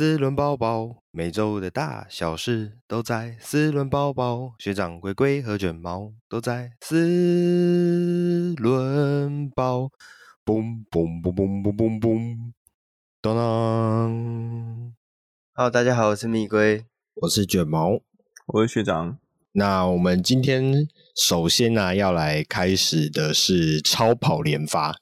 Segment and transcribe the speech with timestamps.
[0.00, 4.54] 四轮包包，每周的大小事都在四轮包包。
[4.58, 9.90] 学长龟龟和卷毛都在四轮宝。
[10.42, 12.52] 嘣嘣嘣嘣嘣嘣嘣，
[13.20, 14.94] 当当。
[15.52, 16.86] Hello，大家好，我是蜜龟，
[17.16, 18.00] 我是卷毛，
[18.46, 19.18] 我是学长。
[19.52, 24.96] 那我们今天首先呢、啊，要来开始的是超跑连发，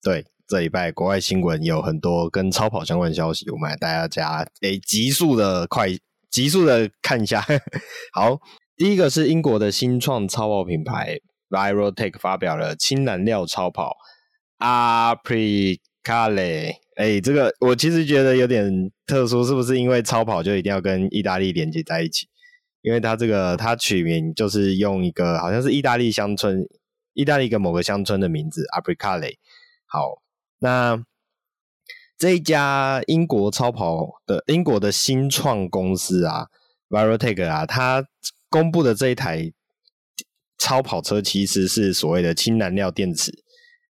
[0.00, 0.24] 对。
[0.46, 5.88] 这礼拜国外新闻有很多跟超跑相关的消息，我们来大家诶急速的快
[6.30, 7.42] 急速的看一下。
[8.12, 8.38] 好，
[8.76, 13.96] 第一个是英国的新创超跑品牌 Virotech 发表了氢燃料超跑
[14.58, 15.84] Apricale。
[16.98, 22.28] 诶，这个我其实觉得有点特殊，是不是因为超跑就一定要跟意大利连接在一起？
[22.82, 26.68] 因为它这个它取名就是用一个好像是意大利乡村，
[27.14, 29.36] 意大利一个某个乡村的名字 Apricale。
[29.86, 30.22] 好。
[30.64, 30.98] 那
[32.16, 36.46] 这一家英国超跑的英国的新创公司啊
[36.88, 38.06] ，Virotech 啊，它
[38.48, 39.52] 公布的这一台
[40.56, 43.30] 超跑车其实是所谓的氢燃料电池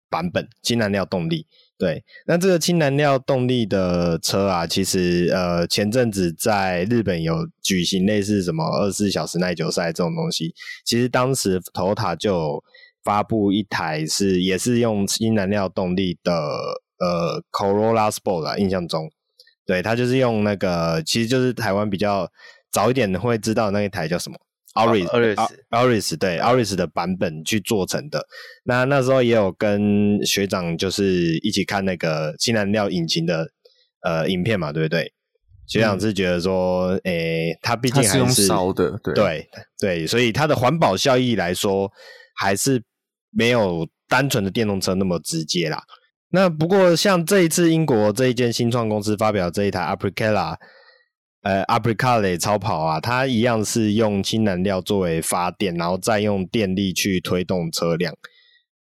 [0.09, 1.45] 版本，氢燃料动力。
[1.77, 12.63] 对，那这个氢燃料动力的车啊，其实呃前阵子在日本有举行类似什么二十四小时耐久赛这种东西，其实当时 Toyota 就。
[13.03, 16.33] 发布一台是也是用氢燃料动力的
[16.99, 19.11] 呃 Corolla Sport 啊，印象中，
[19.65, 22.29] 对，它就是用那个，其实就是台湾比较
[22.71, 24.37] 早一点会知道那一台叫什么
[24.75, 28.25] Auris，Auris 对 Auris 的版本去做成的。
[28.63, 33.49] 那那时候也有跟学长就是一起看那个氢燃料引擎的
[34.01, 35.11] 呃影片嘛，对不对？
[35.67, 39.47] 学长是觉得说，诶、嗯欸，它毕竟还是，用烧的，对对
[39.79, 41.91] 对，所以它的环保效益来说
[42.37, 42.81] 还是。
[43.35, 45.83] 没有单纯的电动车那么直接啦。
[46.29, 50.55] 那不过像这一次英国这一间新创公司发表这一台 Apricale
[51.41, 58.15] 呃 Apricale 超跑啊，它一样是用氢燃料作为发电，然后再用电力去推动车辆。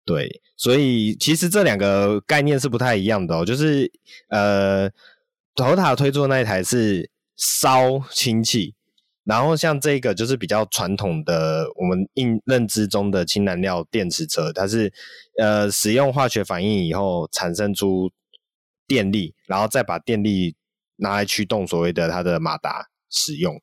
[0.04, 3.44] 对，所以其实这两个概念是不太一样的哦。
[3.44, 3.90] 就是
[4.28, 4.90] 呃
[5.54, 8.74] ，Toyota 推出的那一台是烧氢气。
[9.24, 14.92] 然后像这个就是比较传统的我们认认知中的氢燃料电池车，它是
[15.38, 18.10] 呃使用化学反应以后产生出
[18.86, 20.56] 电力，然后再把电力
[20.96, 23.54] 拿来驱动所谓的它的马达使用。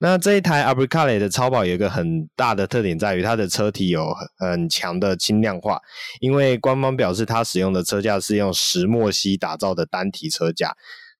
[0.00, 5.80] 那这一台 a b r i c a l e 的超跑有一个很大的特点在于它的车体有很强的轻量化，
[6.20, 10.74] 因为官方表示它使用的车架是用石墨烯打造的单体车架。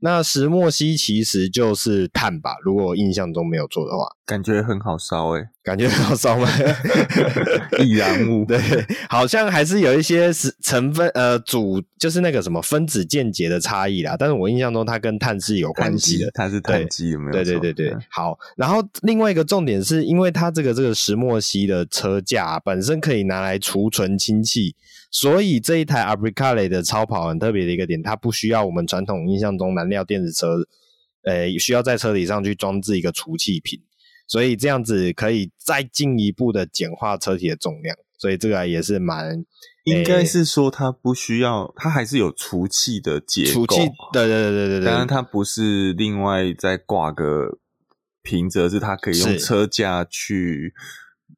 [0.05, 6.49] 那石墨烯其实就是碳吧，如果印象中没有错的话，感觉很好烧诶、感觉很好烧吗？
[7.79, 8.59] 易燃物， 对，
[9.09, 17.33] 好像还是有一些是成分呃主就是那个什么分子键结的差异啦，但是我印象中它跟碳是有关系的，它是碳基有没有？
[17.33, 24.75] 对对对对对，好，然后另外一个重点是因为它这个这个石墨烯的车架本身可以拿来储存氢气。
[25.15, 30.67] 所以这一台 Apricale 的超跑很特别的一个点，它不需要我们传统印象中燃料电子车，
[31.25, 33.79] 呃，需要在车体上去装置一个储气瓶，
[34.27, 39.45] 所以这样子可以再进一步的简化车体的重量，所以这个也是蛮，
[39.85, 43.81] 应该是说它不需要，它还是有除气的结构，除气，
[44.13, 47.59] 对对对对对对，当然它不是另外再挂个
[48.23, 50.75] 平折，是它可以用车架去。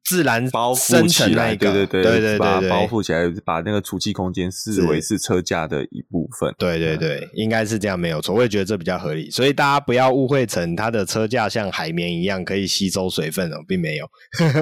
[0.05, 6.53] 自然包覆起来，对对对，对对对，把它包覆起来，把那个储气空间视为是车架的一部分。
[6.59, 8.35] 对对对，应该是这样，没有错。
[8.35, 14.07] 我也觉得这比较合理，所以大家不要误会成它的车架像海绵一样可以吸收水分哦，并没有。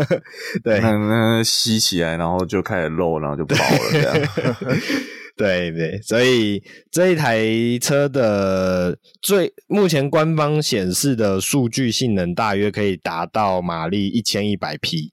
[0.64, 4.30] 对，那那吸起来，然后就开始漏，然后就爆了这样。
[5.36, 7.44] 对对，所以这一台
[7.82, 15.12] 车的最目前官方显示的数据性能大约可以达到马力一千一百匹。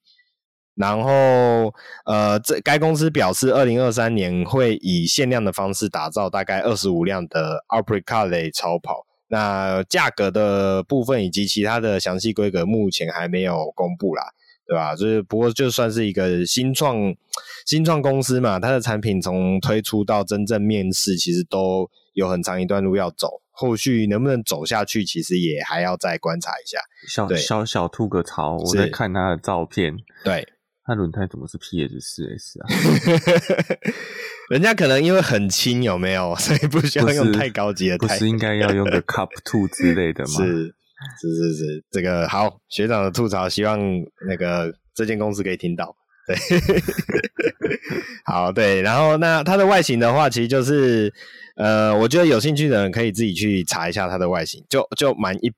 [0.80, 1.74] 然后，
[2.06, 9.06] 呃，这该公司表示，二零二三年会以限量的方式打造大概二十五辆的 Apricale 超跑。
[9.28, 14.24] 那价格的部分以及其他的详细规格，目前还没有公布啦，
[14.66, 14.96] 对吧？
[14.96, 17.14] 就是不过就算是一个新创
[17.66, 23.42] 新创公司嘛，它的产品从推出到真正面世，其实都有很长一段路要走。
[23.52, 26.78] 后续能不能走下去，其实也还要再观察一下。
[27.06, 29.94] 小小小吐个槽，我在看他的照片，
[30.24, 30.48] 对。
[30.90, 32.66] 那轮胎怎么是 PS 四 S 啊？
[34.50, 36.34] 人家可能因为很轻，有没有？
[36.34, 38.08] 所以不需要用太高级的胎。
[38.08, 40.30] 不是应该要用个 Cup Two 之类的吗？
[40.42, 40.74] 是
[41.20, 43.78] 是是是，这个好学长的吐槽，希望
[44.28, 45.94] 那个这间公司可以听到。
[46.26, 46.36] 对，
[48.26, 51.14] 好，对，然后那它的外形的话，其实就是
[51.54, 55.52] 呃，我觉得有兴趣的人可以自己去查一下它的外形，就就蛮一，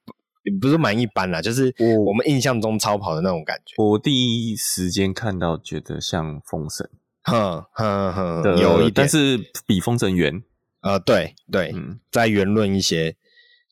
[0.60, 1.74] 不是蛮一般啦，就是
[2.06, 3.74] 我们印象中超跑的那种感觉。
[3.82, 6.88] 我第一时间看到，觉得像风神，
[7.22, 10.42] 哼哼哼，有一点，但是比风神圆，
[10.82, 13.16] 呃，对对，嗯，再圆润一些。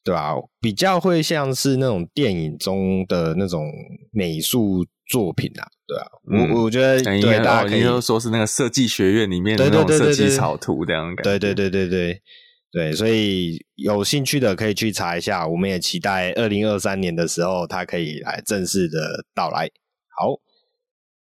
[0.02, 0.32] 对吧？
[0.62, 3.70] 比较会像是那种电影中的那种
[4.10, 11.38] 美术作品啊，对啊，嗯、我我觉得对大家可以说是那个设计学院里面的那种设计草图这样感觉。
[11.38, 12.22] 对对对对对
[12.72, 15.46] 对，所以有兴趣的可以去查一下。
[15.46, 19.68] 我们也期待二零二三年的时候，它可以来正式的到来。
[20.16, 20.40] 好，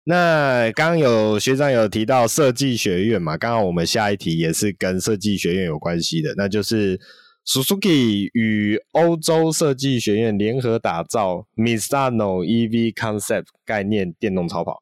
[0.05, 3.37] 那刚刚有学长有提到设计学院嘛？
[3.37, 6.99] 刚刚我们下一题也是跟设计学院有关系的，那就是。
[7.47, 14.81] Suzuki 与欧洲设计学院联合打造 Misano EV Concept 概念电动超跑。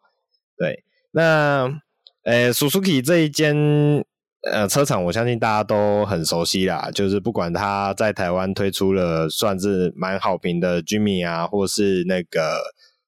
[0.57, 1.69] 对，那
[2.23, 3.53] 呃，Suzuki 这一间
[4.51, 6.89] 呃车厂，我相信大家都很熟悉啦。
[6.93, 12.59] 就是不管他在台湾推出了算是蛮好评的 Jimmy 啊，或是那个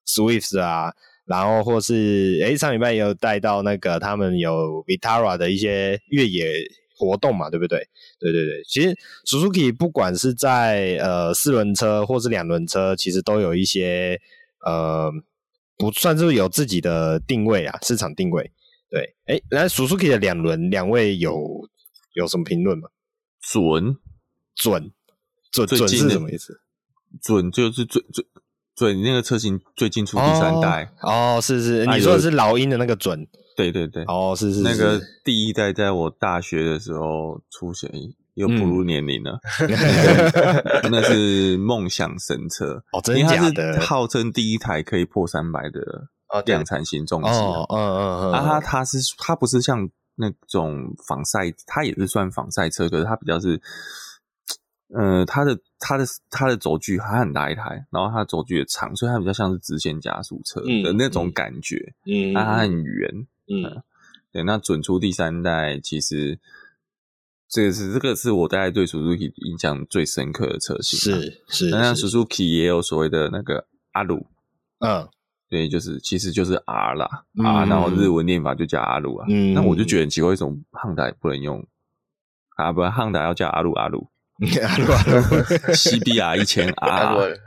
[0.07, 0.93] Swift 啊，
[1.25, 6.51] 然后或是诶上礼拜也有带到那个他们有 Vitara 的一些越野
[6.97, 7.79] 活动嘛，对不对？
[8.19, 8.95] 对对对，其实
[9.25, 14.21] Suzuki 不管是在呃四轮车或是两轮车，其实都有一些
[14.65, 15.11] 呃
[15.77, 18.51] 不算是有自己的定位啊，市场定位。
[18.89, 21.67] 对，哎，那 Suzuki 的两轮，两位有
[22.13, 22.89] 有什么评论吗？
[23.41, 23.97] 准
[24.55, 24.91] 准
[25.51, 26.59] 准准是什么意思？
[27.21, 28.25] 准就是最最
[28.75, 33.27] 准那个车型最近出第三代哦，哦，是是，你说的是老鹰的那个准。
[33.55, 37.89] 对对对，哦，是是是，那个第一代在我大学的时候出现，
[38.33, 39.39] 又步入年龄了，
[40.83, 43.79] 嗯、那是梦想神车哦，真的假的？
[43.79, 46.09] 号称第一台可以破三百的
[46.41, 53.61] 量产型重机，哦，嗯嗯嗯，啊，它它是它不是像那种仿赛，它也是算仿赛车，可是它比较是，
[54.89, 63.27] 呃，它的它的它的轴距还很大一台，然后它的轴距也长，所以它比较像是直线加速车的那种感觉，嗯，它很圆。
[63.47, 63.83] 嗯，
[64.31, 66.39] 对，那准出第三代，其实
[67.47, 70.99] 这个是这个是我大概对 Suzuki 印象最深刻的车型。
[70.99, 74.25] 是是，那 Suzuki 也有所谓的那个阿鲁，
[74.79, 75.07] 嗯，
[75.49, 77.07] 对，就是其实就是 R 啦、
[77.37, 79.25] 嗯、，R，然后日文念法就叫阿鲁啊。
[79.29, 81.65] 嗯，那我就觉得很奇怪，为什么汉达不能用
[82.57, 82.71] 啊？
[82.71, 84.09] 不然汉达要叫阿鲁阿鲁。
[84.37, 85.11] 阿鲁阿鲁
[85.71, 87.15] ，CBR 一千 R，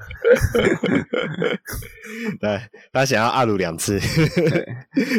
[2.41, 4.65] 对，他想要阿鲁两次，对，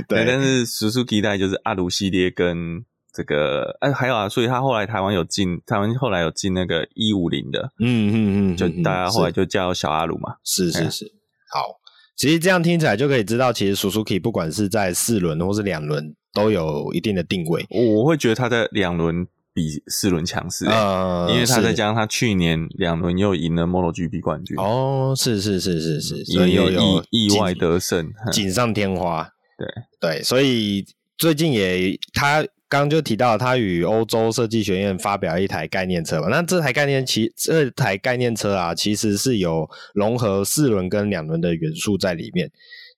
[0.08, 2.84] 对，但是 Suzuki 代就是阿鲁系列跟
[3.14, 11.14] 这个，哎，还有啊，所以他后来台湾有进，台湾后来有进那个一五零的，嗯嗯嗯，就大家后来就叫小阿鲁嘛，是是是，
[11.54, 11.78] 好，
[12.20, 19.26] 其实这样听起来就可以知道，其实 Suzuki 不管是在四轮或是两轮都有一定的定位，我会觉得他的两轮。
[19.52, 29.28] 比四轮强势，呃，因为他再加上他去年两轮又赢了 MotoGP 冠军，哦，是是是是是，所以有有意外得胜，锦上添花，
[29.58, 29.68] 对。
[30.00, 30.86] 对，所以
[31.18, 42.52] 最近也他刚就提到他与欧洲设计学院发表一台概念车嘛，那这台概念其这台概念车啊，其实是有融合四轮跟两轮的元素在里面。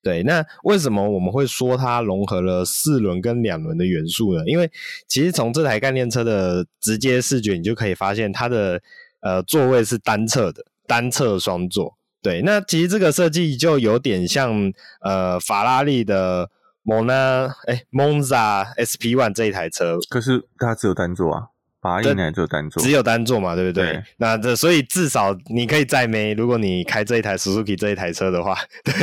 [0.04, 4.44] 对，那为什么我们会说它融合了四轮跟两轮的元素呢？
[4.48, 4.70] 因为
[5.08, 8.82] 其实从这台概念车的直接视觉，你就可以发现它的
[9.22, 11.96] 呃座位是单侧的，单侧双座。
[12.24, 16.50] 对，那其实这个设计就有点像呃法拉利的
[16.84, 21.48] Mona 哎 Monza SP One 这一台车，可是它只有单座啊。
[21.84, 23.94] 八一年就单座，只有单座嘛，对不对？
[23.94, 28.94] 对，那这所以至少你可以载妹，如果你开这一台 Suzuki 这一台车的话， 对，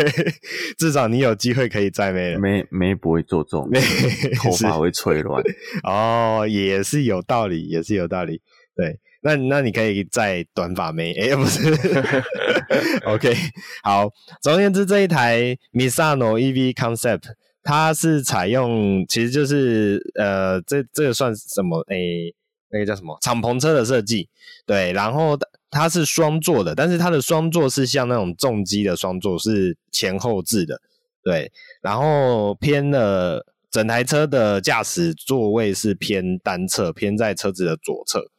[0.79, 2.39] 至少你有机会可以载妹了。
[2.39, 3.81] 妹妹不会做重，妹
[4.39, 5.43] 头发会吹乱。
[5.83, 8.41] 哦，也是有道理，也是有道理。
[8.77, 11.75] 对，那那你可以载短发妹，哎、欸，不是
[13.07, 13.35] ？OK，
[13.83, 14.09] 好。
[14.41, 17.25] 总而言之，这一台 Misano EV Concept，
[17.69, 21.79] 它是采用，其实就是呃，这这个算什么？
[21.91, 22.35] 诶、
[22.71, 24.27] 那个叫什么敞篷车的设计，
[24.65, 30.81] 对，然后它是双座的，但是它的双座是像那种重机的双座，是前后置的，
[31.23, 38.31] 对，然后偏了整台车的驾驶座位是偏单侧，偏在车子的左侧，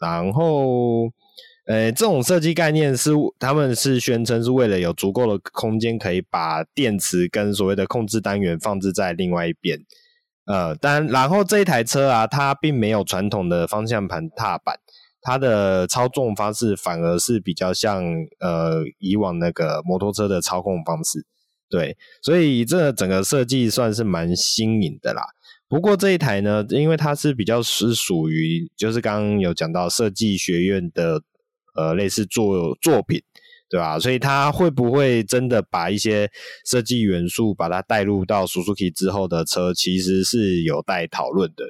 [0.00, 1.08] 然后，
[1.66, 9.80] 呃，这种设计概念是他们是宣称是为了有足够的空间，可以把电池跟所谓的控制单元放置在另外一边。
[10.44, 14.78] 呃，但然后这一台车啊，它并没有传统的方向盘踏板，
[15.20, 18.04] 它的操纵方式反而是比较像
[18.38, 21.26] 呃以往那个摩托车的操控方式。
[21.68, 25.22] 对，所以这整个设计算是蛮新颖的啦。
[25.68, 31.20] 不过这一台呢，因为它是比较是属于，就是刚刚有讲到设计学院的
[31.76, 33.22] 呃类似作作品，
[33.68, 33.98] 对吧？
[33.98, 36.30] 所以它会不会真的把一些
[36.64, 41.64] 设计元素把它带入到 Suzuki 之后的车，其实是有待讨论的。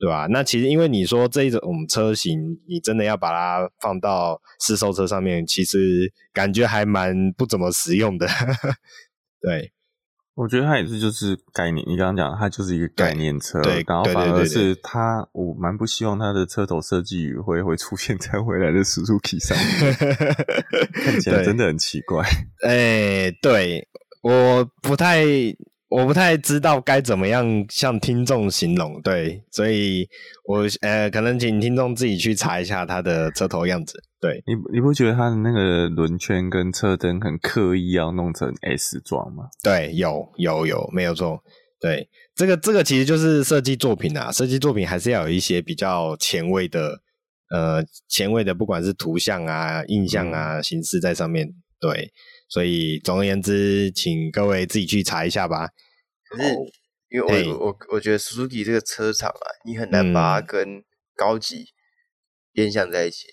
[0.00, 0.28] 对吧？
[0.30, 2.38] 那其实因为你说这一种车型，
[2.68, 8.24] 你真的要把它放到试售车上面，其实感觉还蛮不怎么实用的。
[9.42, 9.72] 对，
[10.38, 11.84] 我觉得它也是就是概念。
[11.88, 19.96] 你刚刚讲它就是一个概念车，对，然后反而是它，我蛮不希望它的车头设计语汇会出现在未来的 Suzuki 上面，
[20.94, 22.24] 看起来真的很奇怪。
[22.62, 23.88] 哎，对，
[24.22, 25.24] 我不太。
[25.88, 30.06] 我不太知道该怎么样向听众形容，对，所以
[30.44, 34.02] 我呃，可能请听众自己去查一下它的车头样子。
[34.20, 39.44] 对，你你不觉得它的那个轮圈跟车灯很刻意要弄成 S 状吗？
[39.62, 41.42] 对，有有有，没有错。
[41.80, 47.00] 对，这个这个其实就是设计作品啊，设计作品还是要有一些比较前卫的，
[47.50, 51.48] 呃，前卫的，不管是图像啊、印象啊、形式在上面，
[51.80, 52.12] 对。
[52.48, 55.68] 所以，总而言之，请各位自己去查一下吧。
[56.28, 56.54] 可是，
[57.10, 60.82] 因为我我我觉得 Suzuki 这个车厂啊，你很难把它跟
[61.14, 61.66] 高级
[62.52, 63.26] 联想在一起。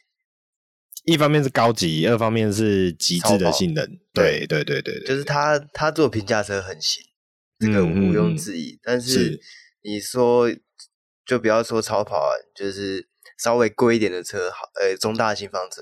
[1.06, 3.88] 一方面是高级，二方面是极致的性能。
[4.14, 7.02] 对对对对对，就是他他做平价车很行，
[7.60, 8.78] 这个毋庸置疑。
[8.84, 9.40] 但是
[9.82, 10.52] 你说，
[11.26, 13.08] 就不要说超跑啊，就是
[13.38, 15.82] 稍微贵一点的车，好，呃，中大型房车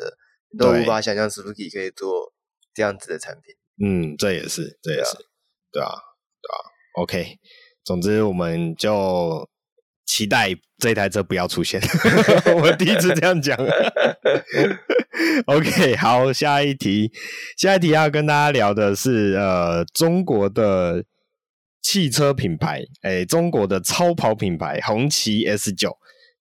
[0.58, 2.33] 都无法想象 Suzuki 可以做。
[2.74, 3.54] 这样子的产品，
[3.86, 5.18] 嗯，这也是，这也是，
[5.72, 5.90] 对啊，
[6.42, 6.58] 对啊
[7.02, 7.40] ，，OK。
[7.86, 9.50] 总之，我们就
[10.06, 11.82] 期待这台车不要出现。
[12.62, 13.58] 我第一次这样讲。
[15.48, 17.12] OK，好，下一题，
[17.58, 21.04] 下一题要跟大家聊的是，呃，中国的
[21.82, 25.98] 汽车品牌，哎，中国的超跑品牌红旗 S 九，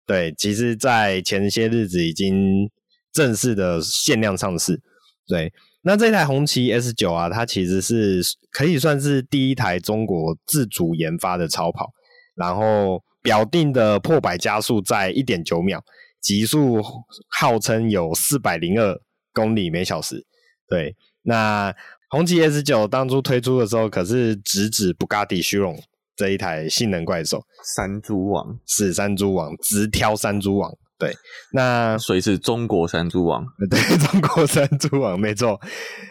[0.06, 2.70] 对，其实，在前些日子已经
[3.12, 4.80] 正式的限量上市，
[5.26, 5.52] 对。
[5.84, 8.22] 那这台红旗 S 九啊，它其实是
[8.52, 11.92] 可以算是第一台中国自主研发的超跑，
[12.36, 15.82] 然后表定的破百加速在一点九秒，
[16.20, 16.80] 极速
[17.28, 19.00] 号称有四百零二
[19.32, 20.24] 公里每小时。
[20.68, 21.74] 对，那
[22.10, 25.76] 红旗 S 九当初推出的时候，可是直指布加迪虚荣
[26.14, 30.72] 这一台性能怪兽，山猪王是山猪王，直挑山猪王。
[31.02, 31.12] 对，
[31.52, 35.60] 那所以是中国山猪王， 对，中国山猪王没错。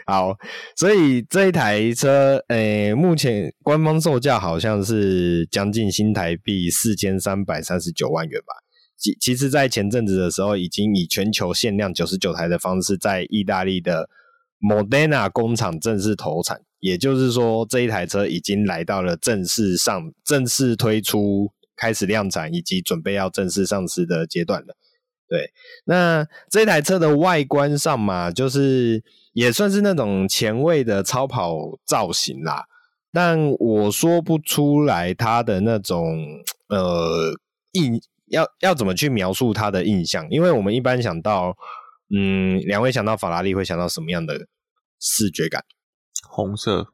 [0.05, 0.35] 好，
[0.75, 8.53] 所以这一台车，诶、欸，目前官方售价好像是将近新台币四千三百三十九万元吧。
[8.97, 14.09] 其其实，在前阵子的时候，已经以全球限量九十九台的方式，在意大利的
[14.59, 16.59] Modena 工厂正式投产。
[16.81, 24.75] 也就是说，这一台车已经来到了正式上、正式推出、开始量产以及准备要正式上市的阶段了。
[25.31, 25.49] 对，
[25.85, 32.65] 那这台车的外观上嘛，就是也算是那种前卫的超跑造型啦。
[33.13, 36.17] 但我说不出来它的那种
[36.67, 37.33] 呃
[37.71, 40.27] 印，要要怎么去描述它的印象？
[40.29, 41.55] 因为我们一般想到，
[42.13, 44.35] 嗯，两位想到法拉利会想到什么样的
[44.99, 45.63] 视觉感？
[46.27, 46.87] 红色，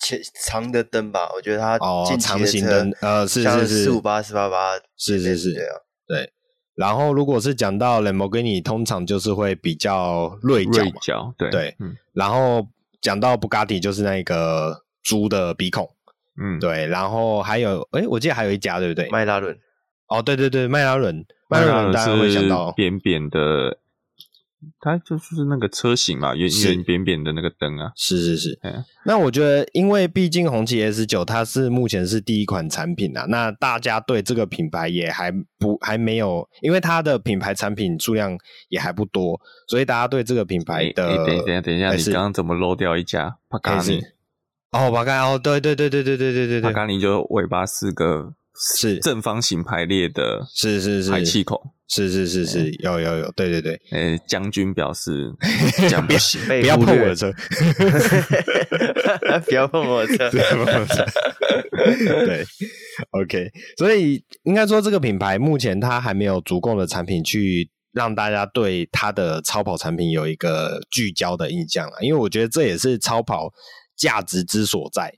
[0.00, 1.30] 前长的灯吧？
[1.36, 5.54] 我觉得它哦，长型灯，呃，是是是，四五八四八八，是是是，
[6.08, 6.32] 对。
[6.74, 11.76] 然后，如果是讲到兰博基尼，通常就是会比较锐角，锐角，对对。
[11.78, 12.66] 嗯、然后
[13.00, 15.88] 讲到布加迪，就是那个猪的鼻孔，
[16.40, 16.86] 嗯，对。
[16.86, 19.08] 然后还有，哎，我记得还有一家，对不对？
[19.10, 19.58] 迈拉伦。
[20.08, 23.78] 哦，对对对，迈拉伦，迈拉伦大家会想到扁扁的。
[24.80, 28.58] 它就是那个车型嘛，圆圆扁扁的那个灯啊，是是是。
[28.62, 38.36] 嗯、那我觉得，因为毕竟红旗 S 九它是目前是第一款产品啊，那大家对这个品牌也还不还没有，因为它的品牌产品数量
[38.68, 41.06] 也还不多，所以大家对这个品牌的……
[41.06, 44.00] 欸欸、等一下，等一下，你刚刚怎么漏掉一家帕卡尼？
[44.72, 48.34] 哦，帕卡哦，对对对对对对对对对，帕卡尼就尾巴四个。
[48.54, 48.98] 是。
[48.98, 51.10] 正方形排列的，是是是。
[51.10, 55.32] 排气孔，是是是是，有有有，对对对，诶， 将军表示
[55.88, 57.32] 讲不行， 不要碰我的车，
[59.46, 61.04] 不要碰我的车，不要碰我的车，
[62.26, 62.44] 对
[63.10, 73.52] ，OK，所以应该说这个品牌目前它还没有足够的产品去让大家对它的超跑产品有一个聚焦的印象啊，因为我觉得这也是超跑
[73.96, 75.12] 价值之所在。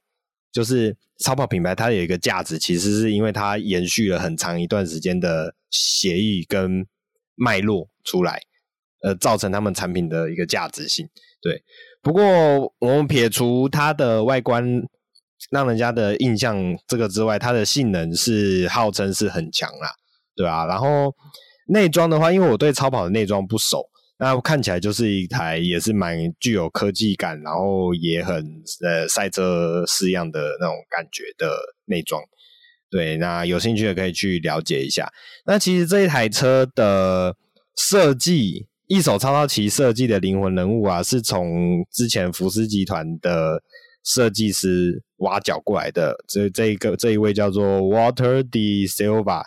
[0.54, 6.86] 就是超跑品牌，它有一个价值，其实是因为它延续了很长一段时间的协议跟
[7.34, 8.40] 脉络出来，
[9.02, 11.08] 呃造成他们产品的一个价值性。
[11.42, 11.64] 对，
[12.00, 12.22] 不过
[12.78, 14.80] 我们撇除它的外观
[15.50, 16.56] 让人家的印象
[16.86, 19.90] 这个之外，它的性能是号称是很强啦，
[20.36, 21.12] 对啊，然后
[21.66, 23.90] 内装的话，因为我对超跑的内装不熟。
[24.16, 32.22] 那看起来就是一台也是蛮具有科技感，然后也很呃赛车式样的那种感觉的内装。
[32.90, 35.12] 对，那有兴趣的可以去了解一下。
[35.46, 37.34] 那其实这一台车的
[37.76, 43.60] 设计，一手操刀骑设计的灵魂人物啊，是从之前福斯集团的
[44.04, 46.14] 设计师挖角过来的。
[46.28, 49.42] 这这一个这一位叫做 Walter De Silva。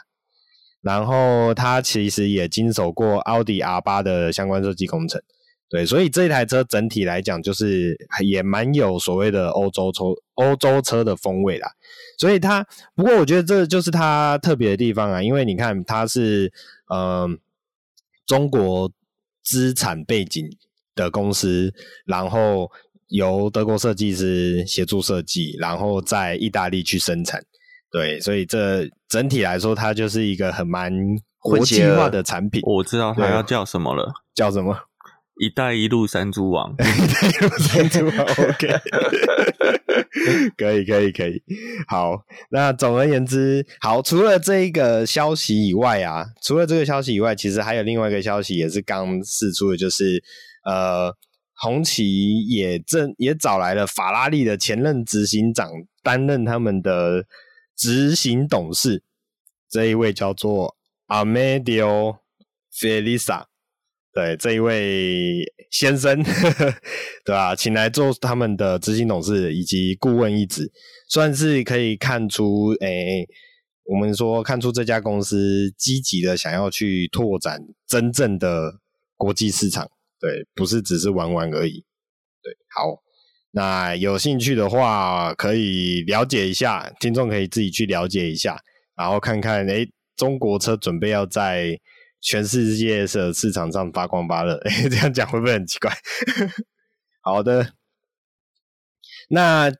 [0.88, 5.22] 然后他其实也经手过奥迪 R 八的相关设计工程，
[5.68, 11.68] 对，所以这一台车整体来讲，就是也蛮有所谓的欧洲车、欧洲车的风味啦。
[12.18, 12.66] 所以它，
[12.96, 16.54] 不过我觉得这就是它特别的地方啊，因为你看它是
[16.90, 17.38] 嗯、
[18.26, 18.90] 中国
[19.44, 20.50] 资产背景
[20.96, 21.74] 的公司，
[22.06, 22.72] 然后
[23.10, 27.44] 由德国设计师协助设计，然后在意大利去生产。
[27.90, 30.92] 对，所以这整体来说，它就是一个很蛮
[31.40, 32.62] 国际化的产品。
[32.66, 34.78] 我知道它要叫什么了，叫什么？
[35.40, 36.74] 一带一路山猪王。
[36.74, 38.18] 一带一路山猪王
[38.50, 38.68] ，OK，
[40.58, 41.42] 可以，可以，可以。
[41.88, 50.22] 好，那总而言之，好，除了这一个消息以外啊，除了这个消息以外，其实还有另外一个消息也是刚释出的，就是
[50.66, 51.16] 呃，
[51.56, 55.70] 红旗也正也找来了法拉利的前任执行长
[56.04, 57.24] 担任他们的。
[57.78, 59.04] 执行董事
[59.70, 60.76] 这一位叫做
[61.08, 62.18] Amedeo
[62.74, 63.46] Felisa，
[64.12, 66.74] 对，这一位先生，呵 呵
[67.24, 67.56] 对吧？
[67.56, 70.72] 请来做他们的执行董事以及顾问一职，
[71.08, 73.28] 算是可以看出，诶、
[73.84, 78.80] 我们说看出这家公司积极的想要去拓展真正的
[79.16, 81.86] 国际市场，对，不是只是玩玩而已，
[82.42, 83.04] 对，好。
[83.58, 88.56] 那有兴趣的话，可以了解一下，听众可以自己去了解一下，
[88.96, 91.80] 然后看看，诶，中国车准备要在
[92.22, 95.92] 全世界的市场上发光发热，诶， 这样讲会不会很奇怪？
[97.22, 97.74] 好的，
[99.30, 99.72] 那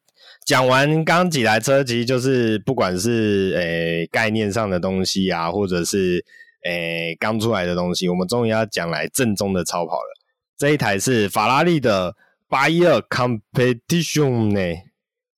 [0.48, 6.26] 讲完刚刚几台车，其实就是不管是诶概念上的东西啊，或者是
[6.64, 10.18] 诶刚出来的东西，我们终于要讲来正宗的超跑了。
[10.58, 12.16] 这一台是法拉利的。
[12.48, 14.82] 八一二 Competition 呢，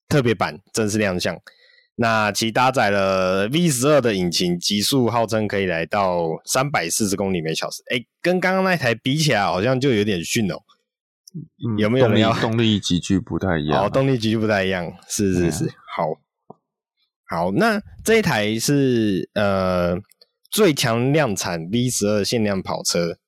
[0.08, 1.38] 特别版正式亮相。
[1.96, 7.82] 那其搭载了 V 十二的引擎，极速号称可以来到三百四十公里每小时。
[7.90, 10.54] 诶，跟刚刚那台比起来，好像就有点逊哦。
[11.34, 13.84] 嗯、有没有人要动力集聚不太一样？
[13.84, 14.90] 哦，动力集聚不太一样。
[15.08, 16.06] 是是是，嗯、好。
[17.26, 19.96] 好，那这一台是呃
[20.50, 23.18] 最强量产 V 十二限量跑车。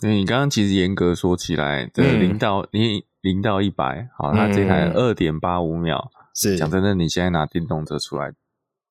[0.00, 8.32] 对，你刚刚其实严格说起来，这零到你零到一百，好，那这台二点八五秒，是讲真的，你现在拿电动车出来，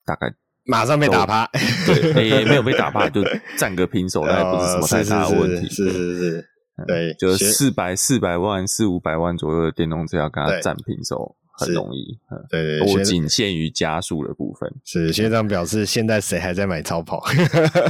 [0.05, 0.31] 大概
[0.65, 1.49] 马上被打趴，
[1.87, 3.23] 对，也没有被打趴，就
[3.57, 6.45] 占个平手，那也不是什么 太大的问题，是是是，
[6.85, 11.35] 对，就四百四百万四五百万左右的电动车要跟它占平手。
[11.59, 12.17] 很容易，
[12.49, 14.73] 对对，对，我仅限于加速的部分。
[14.85, 17.21] 是学长表示，现在谁还在买超跑？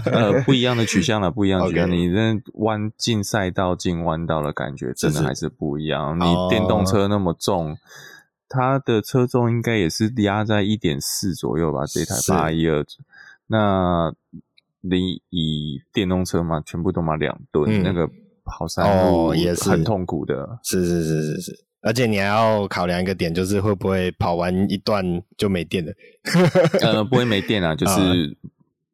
[0.05, 1.89] 呃，不一样的取向了，不一样的取向。
[1.91, 6.17] 你那弯进赛道、进弯道的感觉，真的还是不一样。
[6.17, 7.77] 你电动车那么重，
[8.47, 11.85] 它的车重应该也是压在一点四左右吧？
[11.85, 12.83] 这台八一二，
[13.47, 14.13] 那
[14.81, 18.09] 你以电动车嘛，全部都嘛两吨，嗯、那个
[18.43, 20.59] 跑山路也是很痛苦的。
[20.63, 21.65] 是是是是是。
[21.81, 25.03] 而且你还要考量一个点，就是会不会跑完一段
[25.37, 25.91] 就没电了？
[26.81, 28.37] 呃，不会没电啊，就是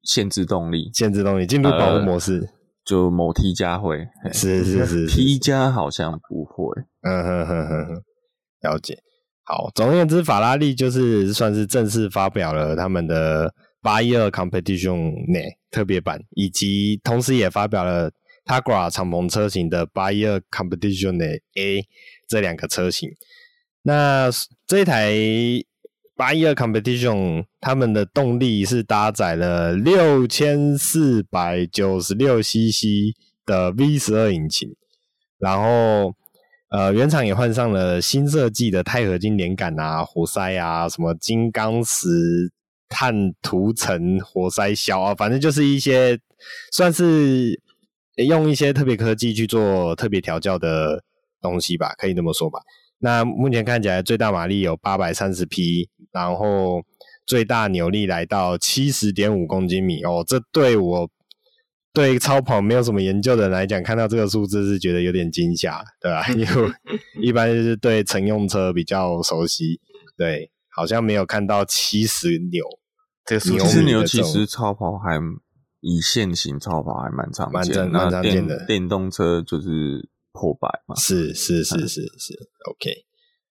[0.03, 2.47] 限制动力，限制动力进入保护模式，呃、
[2.85, 6.75] 就某 T 加会，是是是，是， T 加好像不会。
[7.01, 8.03] 嗯哼哼哼哼，
[8.61, 8.99] 了解。
[9.43, 18.11] 好，总而言之，法拉利就是算是正式发表了他们的八一二 Competition 内特别版，以及同时也发表了
[18.45, 21.21] Tagra 敞篷车型的八一二 Competition
[21.55, 21.87] A。
[22.27, 23.11] 这两个车型，
[23.83, 24.31] 那
[24.65, 25.13] 这一台
[26.15, 33.13] 八一二 Competition，他们的动力是搭载了六千四百九十六 CC
[33.45, 34.75] 的 V 十二引擎，
[35.37, 36.15] 然后
[36.69, 42.51] 呃原厂也换上了新设计的钛合金连杆啊、活塞啊、什么金刚石
[42.89, 46.19] 碳涂层活塞销啊，反正就是一些
[46.71, 47.61] 算是
[48.15, 51.03] 用一些特别科技去做特别调教的。
[51.41, 52.59] 东西吧，可以这么说吧。
[52.97, 56.81] 那目前看起来最大马力有八百三十匹，然后
[57.23, 60.25] 最大扭力来到七十点五公斤米哦。
[60.27, 61.07] 这对我
[61.93, 66.25] 对超跑没有什么研究的人来讲，看到这个数字是觉得有点惊吓，对吧？
[66.33, 66.71] 因为
[67.21, 69.79] 一般就是对乘用车比较熟悉，
[70.17, 72.65] 对，好像没有看到七十牛
[73.23, 73.59] 这个数字。
[73.59, 75.19] 七十牛其实超跑还
[75.81, 78.65] 以现行超跑还蛮常见，蛮常见的。
[78.65, 83.05] 电动车就是破百嘛，是是是是是，是，OK。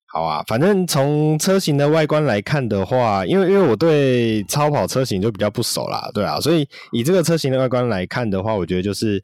[0.07, 9.21] 好啊，反正从车型的外观来看的话，因为因为我对超跑车型就比较不熟啦，对啊，所以以这个车型的外观来看的话，我觉得就是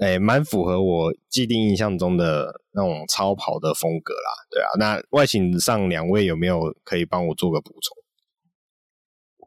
[0.00, 4.66] 诶蛮符合我既定印象中的那种超跑的风格啦，对啊。
[4.80, 7.96] 那外形上两位有没有可以帮我做个补充？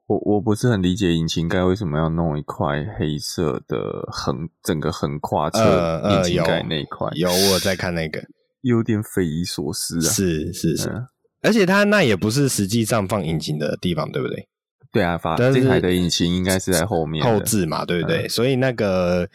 [0.07, 8.23] 我我不是很理解引擎盖为什么要弄一块黑色的横整个横跨车引擎盖那一块，呃呃，有，有我在看那个。
[8.61, 10.09] 有点匪夷所思啊！
[10.09, 11.05] 是是是，嗯、
[11.43, 14.47] 而且它那也不是实际上放引擎的地方，对不对？
[14.91, 18.23] 对啊，发这台的引擎应该是在后面后置嘛，对不对？
[18.23, 19.29] 嗯、所以那个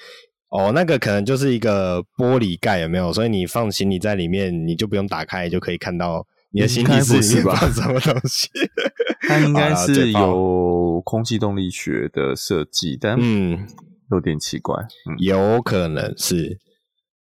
[0.48, 3.12] 哦，那个可能就是一个玻璃盖，有没有？
[3.12, 8.48] 所以你放行李在里面，你就不用打开，就可以看到你的心理是里面放什么东西。
[9.28, 13.66] 它应该是有空气动力学的设计，但嗯，
[14.10, 16.58] 有点奇怪，嗯、有可能是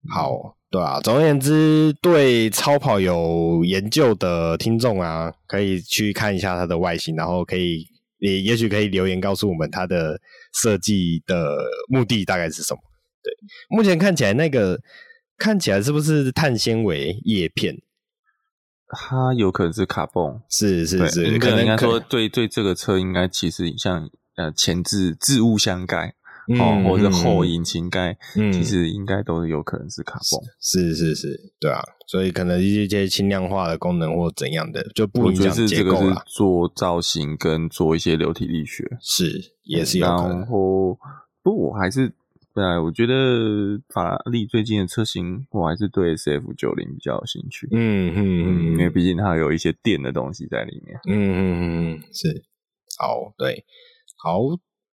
[0.10, 0.56] 好。
[0.72, 7.84] 对啊，总而言之，对超跑有研究的听众啊，可以去看一下它的外形，然后可以
[8.20, 10.22] 也也许可以留言告诉我们它的
[10.54, 12.80] 设计的目的大概是什么。
[13.24, 13.34] 对，
[13.76, 14.80] 目前看起来那个
[15.40, 17.76] 看起来是不是碳纤维叶片？
[18.90, 26.16] 它有可能是卡蹦，是是是，是可能应该说对对这个车应该其实像呃前置置物箱盖。
[26.58, 36.24] 哦，或者后引擎盖，嗯，其实应该都是有可能是卡蹦，是是是，对啊，所以可能一些轻量化的功能或怎样的，就不影响结构了。
[36.26, 40.40] 做造型跟做一些流体力学，是也是有可能。
[40.40, 40.98] 然后，
[41.44, 42.12] 不过我还是
[42.60, 47.70] 对啊，我觉得法拉利最近的车型，我还是对 SF 九零比较有兴趣。
[47.72, 51.00] 嗯嗯嗯，因为毕竟它有一些电的东西在里面。
[51.08, 52.44] 嗯嗯嗯，是，
[52.98, 53.64] 好，对，
[54.18, 54.42] 好。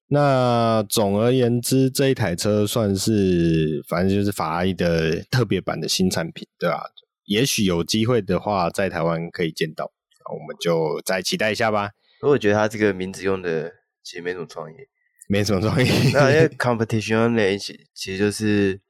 [0.09, 6.85] 那总而言之，这一台车算是反正就是法拉利的特别版的新产品，对吧？
[7.25, 9.91] 也许有机会的话，在台湾可以见到，
[10.33, 11.91] 我们就再期待一下吧。
[12.23, 13.73] 我觉得它这个名字用的
[14.05, 14.77] 其实没什么创意，
[15.29, 15.89] 没什么创意。
[16.15, 18.81] 那因为 competition 那其实就是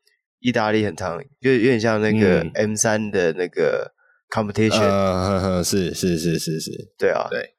[0.41, 3.93] 意大利很长，就有点像那个 M 三的那个
[4.31, 7.41] competition，嗯呃、呵呵是是是是是，对啊，对。
[7.41, 7.53] 对。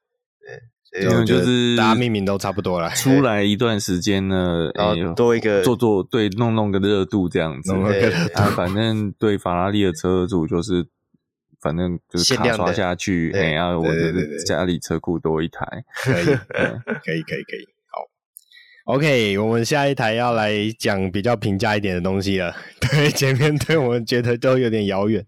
[1.04, 8.34] 就就是大家命名都差不多了，出来一段时间呢， 然后多一个做做对弄弄个热度这样子，弄个热度。
[8.34, 10.88] 啊，反正对法拉利的车主就是，
[11.62, 15.66] 反正就是卡刷下去，哎呀，我的家里车库多一台，
[16.04, 16.32] 可以，可
[17.14, 17.68] 以，可以，可以。
[18.88, 22.56] ，OK，我们下一台要来讲比较平价一点的东西了。
[22.80, 25.24] 对，前面对我们觉得都有点遥远。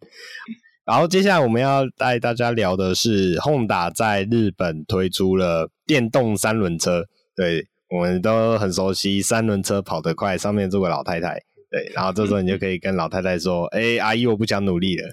[0.86, 7.06] 然后接下来我们要带大家聊的是，Honda 在日本推出了电动三轮车。
[7.36, 11.40] 对，我们都很熟悉，三轮车跑得快，上面坐个老太太。
[11.72, 15.08] 对，然后这时候你就可以跟老太太说：“哎、欸，阿姨，我不想努力了。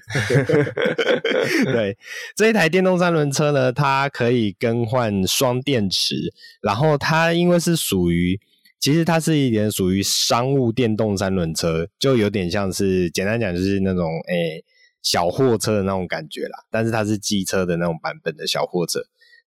[1.73, 1.97] ”对，
[2.35, 8.40] 这一台电动三轮车呢，它可以更换双电池，然后它因为是属于，
[8.81, 14.35] 其实它是一点属于商务电动三轮车，就有点像是简单讲就是那种哎。
[14.35, 14.64] 欸
[15.03, 18.99] 小货车的那种感觉啦，但是它是机车的那种版本的小货车。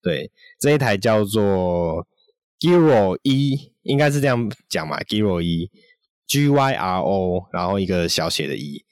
[0.01, 2.07] 对，这一台叫做
[2.61, 5.41] Gyro E，应该是这样讲嘛，Gyro
[6.29, 8.85] Gyro，然后一个小写的 E。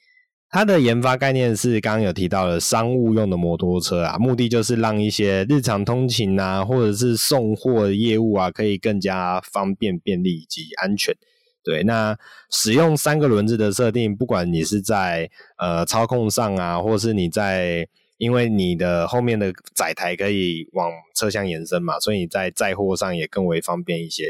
[0.50, 11.14] 它的研发概念是刚刚有提到的商务用的摩托车啊，目的就是让一些日常通勤啊，或者是送货业务啊，可以更加方便、便利以及安全。
[11.62, 12.16] 对，那
[12.50, 24.24] 使用三个轮子的设定，不管你是在呃操控上啊，或是你在，因为你的后面的载台可以往车厢延伸嘛，所以你在载货上也更为方便一些。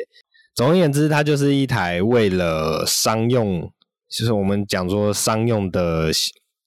[0.59, 3.73] 总而言之，它就是一台为了商用，
[4.11, 6.11] 就是我们讲说商用的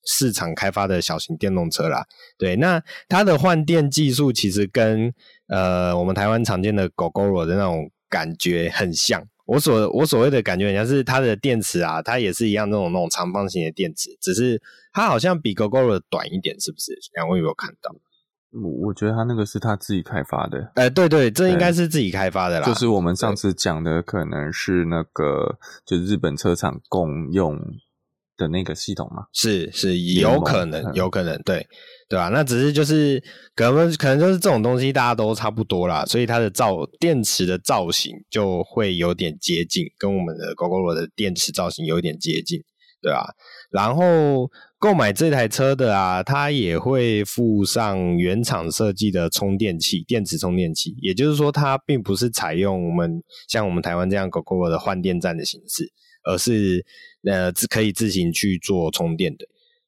[0.05, 2.05] 市场开发的小型电动车啦。
[2.37, 5.13] 对，那它的换电技术其实跟
[5.49, 9.27] 呃我们台湾常见的 Gogoro 的那种感觉很像。
[9.45, 14.61] 我所我所谓的感觉，好像是它的电池啊，它也是一样那种那种长方形的电池，只是
[14.93, 16.97] 它好像比 Gogoro 短一点，是不是？
[17.15, 17.93] 两位有没有看到？
[18.51, 20.59] 我我觉得他那个是他自己开发的。
[20.75, 22.65] 哎、欸，对对，这应该是自己开发的啦。
[22.65, 27.57] 就是我们上次讲的，可能是那个，就是日本车厂共用
[28.37, 29.23] 的那个系统嘛？
[29.31, 31.65] 是是有可能，有可能，对
[32.09, 32.29] 对吧、啊？
[32.29, 33.23] 那只是就是
[33.55, 42.59] 可能可能就是这种东西大家都差不多啦，所以它的造电池的造型就会有点接近，跟我们的 Gogoro 的电池造型有点接近，
[43.01, 43.27] 对吧、啊？
[43.71, 44.49] 然后
[44.81, 56.83] 购买这台车的啊，它也会附上原厂设计的充电器，电池充电器，也就是说，它并不是采用我们像我们台湾这样 Gogoro 的换电站的形式，而是
[57.29, 59.45] 呃可以自行去做充电的。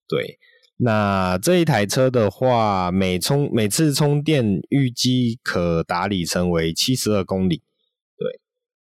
[0.07, 0.37] 对，
[0.77, 7.63] 那这一台车的话，每充每次充电预计可达里程为七十二公里。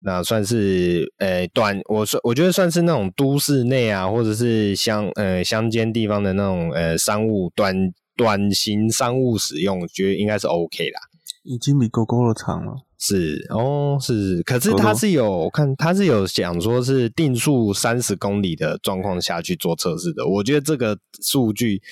[0.07, 7.75] 那算是呃短，我算我觉得算是那种都市内啊，或者是乡呃乡间地方的那种呃商务短
[8.17, 11.01] 短型商务使用，我觉得应该是 OK 啦。
[11.43, 12.77] 已经比 Gogoro 长了。
[13.01, 21.83] 是哦，是，可是它是有我看它是有讲说是定速三十公里的状况下去做测试的，我觉得这个数据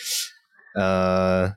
[0.79, 1.53] 呃。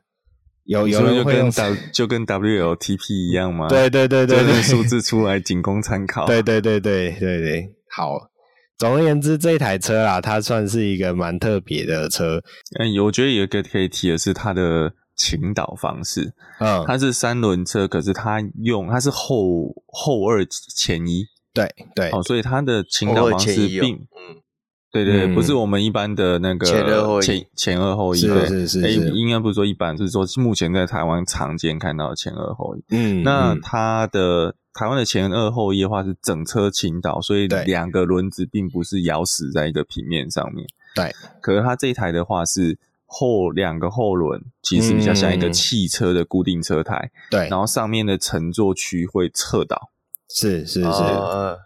[0.68, 1.50] 有有人会用
[1.92, 3.68] 就跟 W 就跟 WLTP 一样吗？
[3.68, 6.26] 对对对对，对，数字出来仅供参考。
[6.26, 8.30] 对对对对对对，好。
[8.78, 12.44] 总而言之，这一台车啊，它算是一个蛮特别的车。
[12.80, 16.32] 嗯，我觉得有一个可以提的是它的倾倒方式。
[16.60, 21.26] 嗯，它是三轮车，可是它用它是后后二前一。
[21.56, 24.38] 对对，哦，所以它的倾倒方式并嗯。
[24.90, 32.84] 对对，对、嗯，不是我们一般的那个前二后，前，前二后一，对，是是应该不是说一般，是说目前在台湾常见看到的前二后一。
[32.90, 40.66] 嗯，那它的台湾的前二后一的话是整车倾倒，所以两个轮子并不是咬死在一个平面上面。
[40.96, 47.12] 对，可是它这一台的话是后两个后轮，其实比较像一个汽车的固定车台。
[47.30, 49.92] 对、嗯，然后上面的乘坐区会侧倒。
[50.30, 50.88] 是是是。
[50.88, 51.58] 呃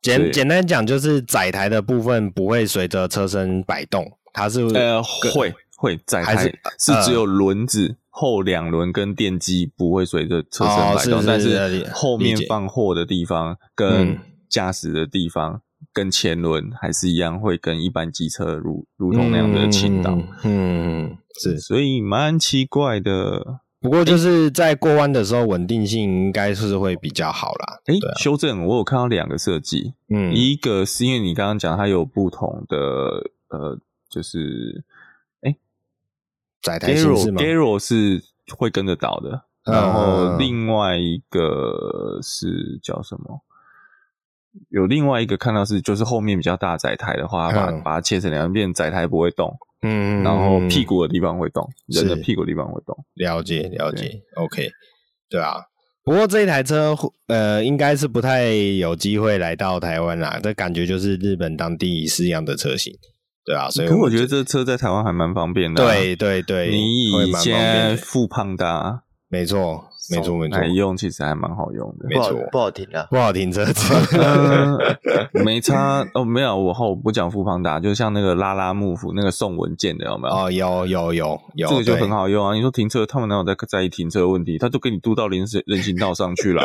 [0.00, 15.60] 简简单讲，就是载台的部分不会随着车身摆动，它是呃会会载台是，是只有轮子、呃、后两轮跟电机不会随着车身摆动，哦，但是后面放货的地方跟驾驶的地方
[15.92, 20.12] 跟前轮还是一样，会跟一般机车如如同那样的倾倒，
[20.44, 23.60] 嗯，嗯，是，所以蛮奇怪的。
[23.80, 27.80] 不过就是在过弯的时候，稳定性应该是会比较好啦。
[27.86, 32.76] 诶、欸啊，修正，我有看到两个设计，嗯，一个是因为你刚刚讲它有不同的
[33.48, 33.78] 呃，
[34.10, 34.84] 就是
[35.42, 35.54] 哎，
[36.60, 38.24] 载台形式吗？Garo 是
[38.56, 43.42] 会跟着倒的，然后另外一个是叫什么？
[44.70, 49.56] 有另外一个看到是就是后面比较大载台的话，把把它切成两边，载台不会动。
[49.82, 52.96] 嗯，然后屁股的地方会动，人的屁股的地方会动。
[53.14, 54.20] 了解，了解。
[54.36, 54.70] OK，
[55.30, 55.56] 对啊。
[56.04, 60.40] 不过这一台车，呃，应该是不太有机会来到台湾啦。
[60.42, 62.92] 这感觉就是日本当地饲养的车型，
[63.44, 63.68] 对啊。
[63.68, 65.94] 所以我，可我觉得这车在台湾还蛮方便的啊。
[65.94, 69.84] 对对对，你以前富胖达，没错。
[70.10, 73.94] 没错，没错，用其实还蛮好用的，没错，不好停啊，不好停车子，
[75.32, 80.34] 没差哦，没有，我后不讲富胖达，就像那个拉拉幕府那个送文件的有没有？
[80.34, 82.54] 哦，有有有有，这个就很好用啊。
[82.54, 84.58] 你说停车，他们哪有在在意停车问题？
[84.58, 86.62] 他都给你嘟到人人行道上去了。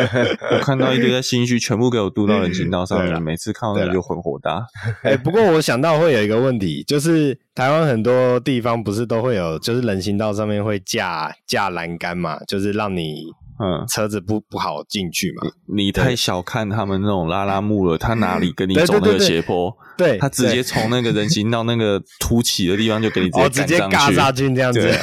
[0.52, 4.66] 我看到一堆在新区，全部给我嘟到人行道上面，每次看到那个就很火大。
[5.02, 12.94] 哎、欸，不过我想到会有一个问题，就是台湾很多地方不是都会有，就是人行道上面会架架栏杆嘛，就是让。
[12.94, 13.24] 你
[13.58, 15.50] 嗯，车子不不好进去嘛？
[15.74, 19.74] 你太小看他们那种拉拉木了，他哪里跟你走那个斜坡？
[19.96, 24.86] 对，他直接从那个人行道那个凸起的地方就给你直接、 哦、直接嘎上去这样子。
[24.86, 24.98] 啊、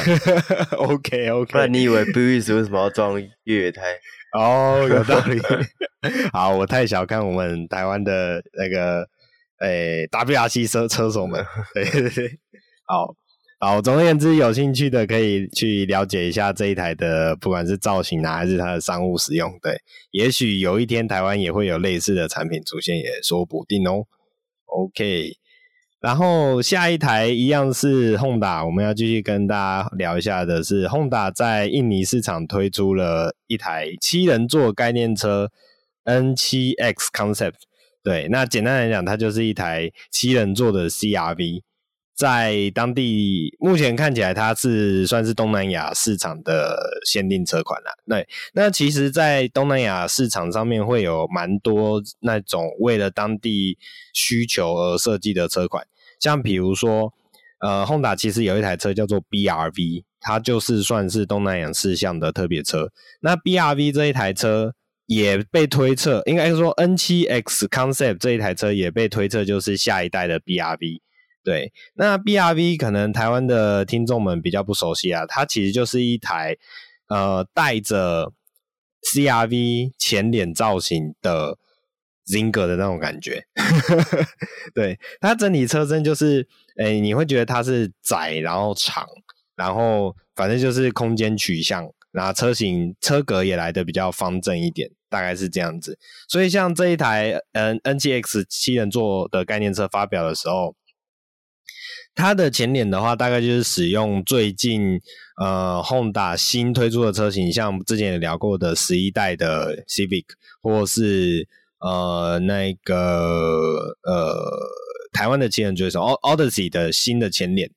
[0.77, 3.81] OK OK，不然你以为 Buick 为什么要装越野胎？
[4.37, 5.41] 哦，有道理。
[6.31, 9.07] 好，我太小看我们台湾的那个
[9.61, 11.43] 诶、欸、WRC 车车手们。
[11.73, 12.39] 对对对，
[12.85, 13.15] 好。
[13.59, 19.57] 好，总而言之，有兴趣的可以去了解一下这一台的，不管是造型啊，还是它的商务使用。
[19.61, 19.77] 对，
[20.11, 24.03] 也许有一天台湾也会有类似的产品出现，也说不定哦。
[24.65, 25.37] OK，
[26.01, 35.49] 然后下一台一样是 Honda，我们要继续跟大家聊一下的是 Honda 在印尼市场推出了一台七人座概念车
[36.03, 37.53] N7X Concept。
[38.03, 41.61] 对，那简单来讲，它就是一台七人座的 CRV。
[42.15, 47.89] 在当地目前看起来，它是算是东南亚市场的限定车款了。
[48.08, 53.78] 对，那其实，在东南亚市场上面会有蛮多那种为了当地
[54.13, 55.86] 需求而设计的车款，
[56.19, 57.12] 像比如说，
[57.60, 62.91] 呃，Honda 其实有一台车叫做 BRV，它就是算是东南亚市场的特别车。
[63.21, 64.76] 那 BRV 这一台车
[65.08, 71.02] 也被推测，应该说 N7X Concept 这一台车也被推测就是下一代的 BRV。
[71.43, 76.56] 对，那 BRV 可能台湾的听众们比较不熟悉啊，它其实就是一台
[77.10, 78.32] 呃带着
[79.13, 81.58] CRV 前脸造型的
[82.25, 83.43] Zinger 的那种感觉。
[84.73, 89.06] 对，它整体车身就是，哎、欸，你会觉得它是窄然后长，
[89.58, 95.99] 然后反正就是空间取向，然后车型车格也来得比较方正一点，大概是这样子。
[96.29, 100.73] 所以像这一台嗯 NGX 七人座的概念车发表的时候。
[102.15, 105.02] 它的前脸的话，大概就是使用最近
[105.41, 110.26] 呃 Honda 新推出的车型，像之前也聊过的十一代的 Civic，
[110.62, 111.47] 或是
[111.80, 114.36] 呃那个呃
[115.12, 117.71] 台湾的七人追手 Odyssey 的新的前脸，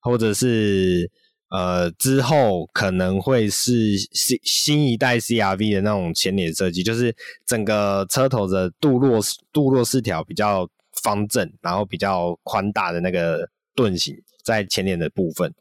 [0.00, 1.08] 或者是
[1.50, 7.14] 呃之后可能会是新新一代 CRV 的那种前脸设计，就是
[7.46, 9.20] 整个车头的镀铬
[9.52, 10.68] 镀铬饰条比较
[11.04, 13.48] 方正，然后比较宽大的那个。
[13.76, 15.52] 盾形在前脸的部分，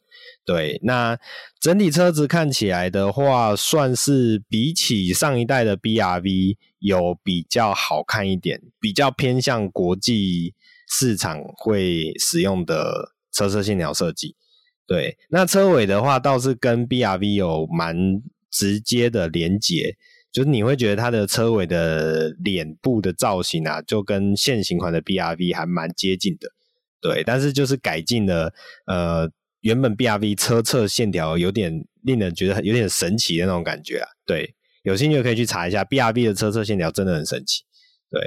[0.45, 1.19] 对，那
[1.59, 10.53] 整体车子看起来的话，算是比起上一代的 BRV 有比较好看一点，比较偏向国际
[10.87, 14.35] 市场会使用的车车线条设计。
[14.87, 19.97] 对，那车尾的话倒是跟 BRV 有蛮直接的连结，
[20.31, 26.51] 就是你会觉得它的车尾的脸部的造型啊，就跟现行款的 BRV 还蛮接近的。
[27.07, 28.51] 对，但是就是改进了，
[28.87, 29.29] 呃，
[29.61, 34.07] 原本 BRV 车侧线条有点令人觉得有点神奇的那种感觉啊。
[34.25, 37.61] 对，有兴趣可以去查一下 BRV 的车侧线条真的很神奇。
[38.09, 38.19] 对，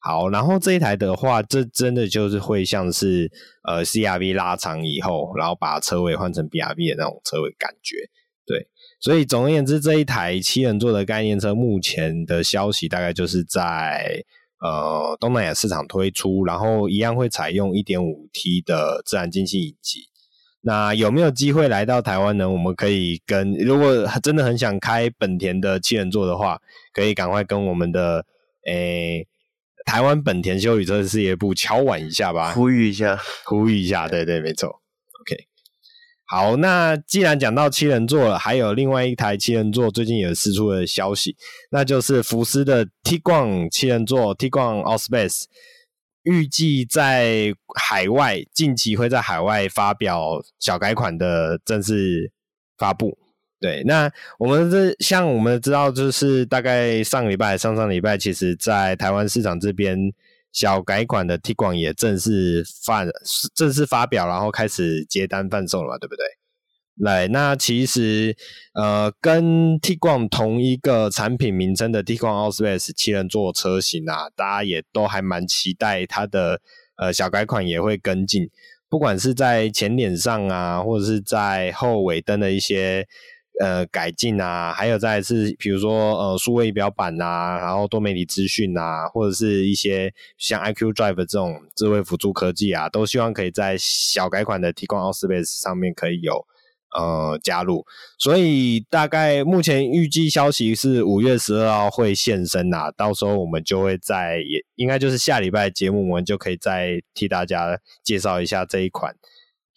[0.00, 3.30] 好，然后这一台的话，这真的就是会像是
[3.68, 7.98] 呃 CRV 拉长以后，然后把车尾换成 BRV 的那种车尾感觉。
[8.44, 8.66] 对，
[8.98, 14.24] 所以总而言之，这一台七人座的概念车目前的消息大概就是在。
[14.64, 20.00] 呃，东南亚市场推出，然后一样会采用一点五 T 的自然进气引擎。
[20.62, 22.48] 那有没有机会来到台湾呢？
[22.48, 26.62] 我们可以跟，如果真的很想开本田的七人座的话，
[26.94, 28.24] 可以赶快跟我们的
[28.66, 29.28] 诶、欸、
[29.84, 34.80] 台湾本田修理车事业部敲碗一下吧，呼吁一下，呼吁一下，对对，没错。
[36.34, 41.36] 好，那既然讲到七人座了，还有另外一台七人座最近也释出了消息，
[41.70, 45.44] 那就是福斯的 Tiguan 七人座 Tiguan Allspace，
[46.24, 52.32] 预计在海外近期会在海外发表小改款的正式
[52.76, 53.16] 发布。
[53.60, 60.12] 对，那我们这像我们知道，就是大概上个礼拜、上上礼拜，其实在台湾市场这边。
[60.54, 63.04] 小改款的 Tiguan 也正式发
[63.54, 66.24] 正式发表，然后开始接单贩售了嘛，对不对？
[66.96, 68.34] 来，那其实
[68.72, 76.60] 呃，跟 Tiguan 同一个产品名称的 Tiguan Allspace 七人座车型啊，大家也都还蛮期待它的
[76.96, 78.48] 呃小改款也会跟进，
[78.88, 83.06] 不管是在前脸上啊，或者是在后尾灯的一些。
[83.60, 96.44] 呃，改进啊，还有再是，比如说呃，数位仪表板啊，然后多媒体资讯啊，或者是一些像 iQ Drive 这种智慧辅助科技啊，都希望可以在小改款的 Tiguan Allspace 上面可以有
[96.96, 97.86] 呃加入。
[98.18, 109.14] 所以大概目前预计消息是五月十二号会现身啊，到时候我们就会在也应该就是下礼拜节目，我们就可以再替大家介绍一下这一款。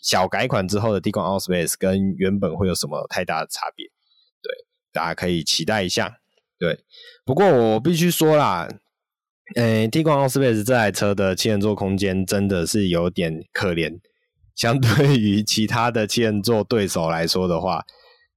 [0.02, 3.88] 小改款之后的 Tiguan Allspace 跟原本会有什么太大的差别？
[4.42, 6.20] 对，大家可以期待一下。
[6.60, 6.80] 对，
[7.26, 8.68] 不过我必须说啦，
[9.56, 14.00] 诶，Tiguan Allspace 这台车的七人座空间真的是有点可怜，
[14.56, 17.84] 相对于其他的七人座对手来说的话，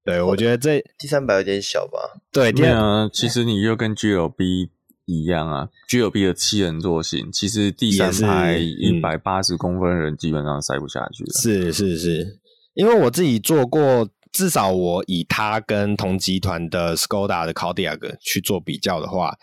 [0.04, 2.20] 对，我觉得这 T 三百有点小吧？
[2.30, 4.70] 对，对啊，其实你又跟 GLB。
[5.10, 11.32] 一样啊，GLB 的七人座型，其实第三排一百八十公分人基本上塞不下去了。
[11.32, 12.38] 是是是，
[12.74, 19.34] 因为我自己坐过，至少我以它跟同集团的 Skoda 的 Kodiaq 去做比较的话，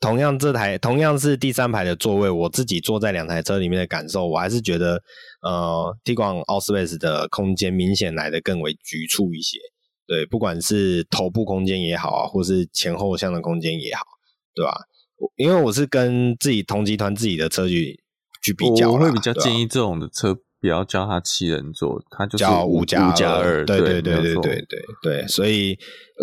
[0.00, 5.02] 同样这台同样是第三排的座位，我自己坐在两台车里面的感受，我还是觉得
[5.40, 9.58] 呃，Tiguan Allspace 的空间明显来的更为局促一些。
[10.06, 14.02] 对，不管是头部空间也好啊，或是前后向的空间也好，
[14.54, 14.76] 对吧？
[15.36, 18.00] 因为我是跟自己同集团自己的车去
[18.42, 24.64] 去比较我会比较建议这种的车不要叫它七人座它就叫五加二对对对对对
[25.02, 25.78] 对所以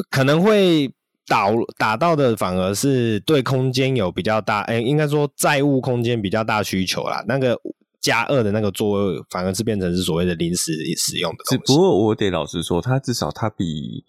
[0.10, 0.91] 可能会
[1.27, 7.58] 倒打到的反而是对空间有比较大应该说载物空间比较大需求啦那个
[8.02, 14.04] 加二的那个座位反而是变成是所谓的临时使用的只不过我得老实说它至少它比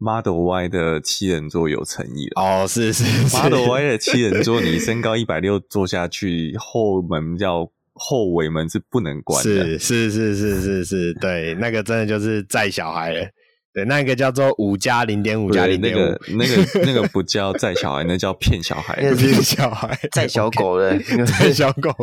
[0.00, 9.78] Model Y 的七人座有诚意了哦，是是，是 Model Y 的七人座，你身高一百六坐下去，后门要后尾门是不能关的。
[9.78, 13.28] 是是是是是是，对，那个真的就是载小孩了。
[13.72, 21.94] 对，那个叫做五加零点五加零点五，那个那个不叫载小孩，那叫骗小孩， 骗小孩， 载小狗的， 载小狗。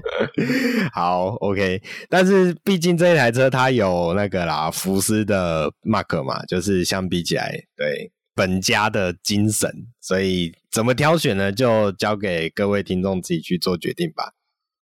[0.94, 11.52] 好，OK，但是毕竟这一台车它有那个啦，福斯的 Mark 嘛，就是相比起来，对本家的精神，所以怎么挑选呢？
[11.52, 14.32] 就交给各位听众自己去做决定吧。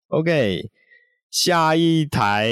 [0.09, 0.71] OK。
[1.31, 2.51] 下一台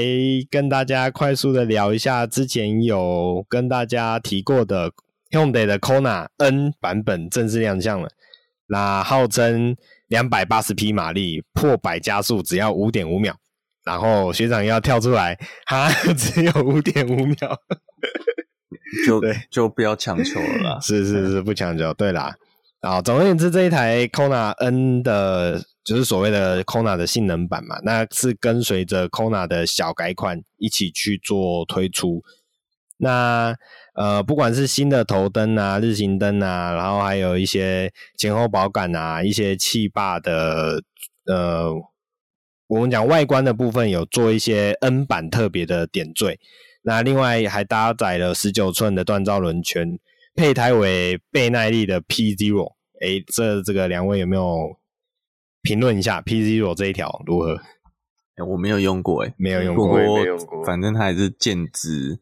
[0.49, 4.93] 跟大家快速的聊一下，之前有跟大家提过的
[5.33, 8.09] Hyundai 的 Kona N 版本正式亮相了。
[8.69, 9.77] 那号称
[10.07, 13.35] 两百八十匹马力，破百加速只要五点五秒。
[13.85, 17.57] 然后学长要跳出来，哈，只有五点五秒，
[19.05, 20.79] 就对，就不要强求了啦。
[20.81, 21.93] 是是是，不强求。
[21.95, 22.33] 对啦，
[22.81, 25.65] 啊，总而言之，这一台 Kona N 的。
[25.89, 32.23] 就是所谓的 Kona 的性能版嘛，那是跟随着 Kona 的小改款一起去做推出。
[32.99, 33.57] 那
[33.95, 40.83] 呃，不管是新的头灯啊、日行灯啊，然后还有一些前后保杆啊、一些气坝的
[41.25, 41.73] 呃，
[42.67, 46.39] 我们讲外观的部分有做一些 N 版特别的点缀。
[46.83, 49.99] 那另外还搭载了十九寸的锻造轮圈，
[50.35, 52.75] 配胎为倍耐力的 P Zero。
[53.01, 54.77] 诶，这这个两位有没有？
[55.63, 57.61] 评论一下 P Zero 这一条如何？
[58.37, 60.65] 欸、我没有用过、欸，诶没有用过，没用过。
[60.65, 62.21] 反正它还是剑指，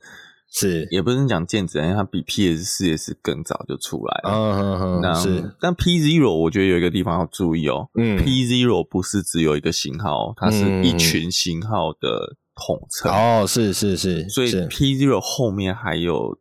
[0.50, 4.30] 是也不是讲剑指，因为它比 P S 四 S 更早就出来了。
[4.30, 5.54] 嗯嗯嗯，那是。
[5.60, 13.12] 但 P Zero 我觉得有一个地方要注意哦、喔，嗯，P Zero 不是只有一个型号，它是一群型号的统称。
[13.12, 16.38] 哦，是是是，所以 P Zero 后面还有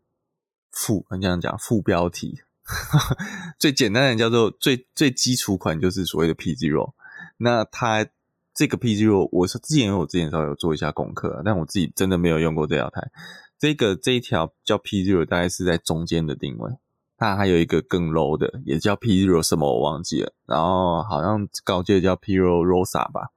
[0.72, 2.40] 副，你这样讲副标题。
[3.60, 6.94] 最简单的叫做最最基础款，就是所谓的 P Zero。
[7.38, 8.08] 那它
[8.54, 13.12] 这个 P Zero，我是之前我之前稍微有做一下功课，但我自己真的没有用过这条台。
[13.60, 16.72] 这个这一条叫 P Zero，大概是在中间的定位。
[17.18, 20.34] 它还有一个更 low 的，也叫 P Zero 什么我忘记了。
[20.46, 23.30] 然后好像高阶叫 P Zero Rosa 吧。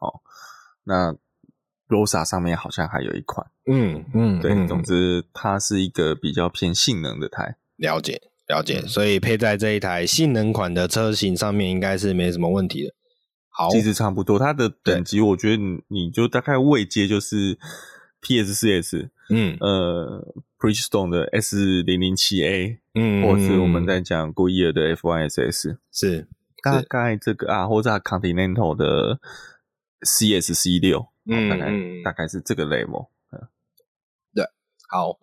[0.00, 0.20] 哦，
[0.82, 1.14] 那
[1.88, 3.50] Rosa 上面好像还有一款。
[3.66, 7.56] 嗯嗯，对，嗯、总之它是一个比较偏性能的胎。
[7.76, 12.94] 了解了解，所以配在这一台性能款的车型上面，应该是没什么问题的。
[13.48, 17.58] 好，其实差不多，它的等级我觉得你你就大概位阶就是
[18.20, 19.56] PS 四 S，嗯。
[19.60, 26.28] 呃，Bridgestone 的 S 零零七 A，嗯，或者是我们在讲 Goodyear 的 F Y S S，是。
[26.62, 29.20] 大概这个啊，或者 Continental 的
[30.00, 31.72] CSC 六，嗯，大概
[32.02, 33.48] 大概是这个 level，嗯，
[34.34, 34.44] 对，
[34.88, 35.18] 好。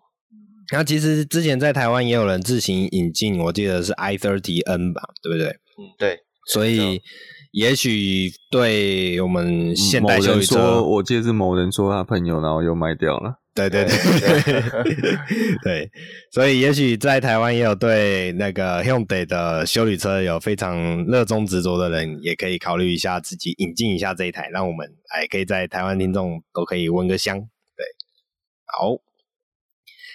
[0.72, 5.48] 那其实之前在台湾也有人自行引进，我记得是 i30N 吧，对不对？
[5.50, 6.20] 嗯，对。
[6.48, 7.00] 所以
[7.52, 13.36] 也许对我们现代修理车，我记得是某人说他朋友，然后又卖掉了。
[13.54, 15.16] 对对对对对，
[15.62, 15.92] 对。
[16.32, 27.38] 所以也许在台湾也有对那个 Hyundai 的修理车有非常热衷执着的人，也可以考虑一下自己引进一下这一台，让我们哎可以在台湾听众都可以闻个香。
[27.38, 27.86] 对，
[28.66, 28.98] 好。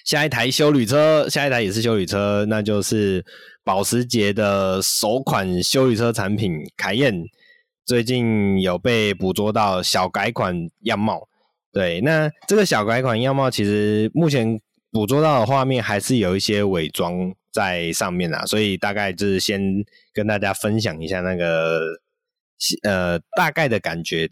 [0.07, 3.27] 下一台修旅车，下一台也是修旅车，那就是
[3.65, 7.25] 保时捷的首款修旅车产品凯宴，
[7.85, 11.29] 最近有被捕捉到小改款样貌。
[11.73, 14.61] 对，那这个小改款样貌，其实目前
[14.93, 19.61] 捕捉到的画面还是有一些伪装在上面啊，所以大概就是先
[20.13, 21.81] 跟大家分享一下那个
[22.85, 24.31] 呃大概的感觉，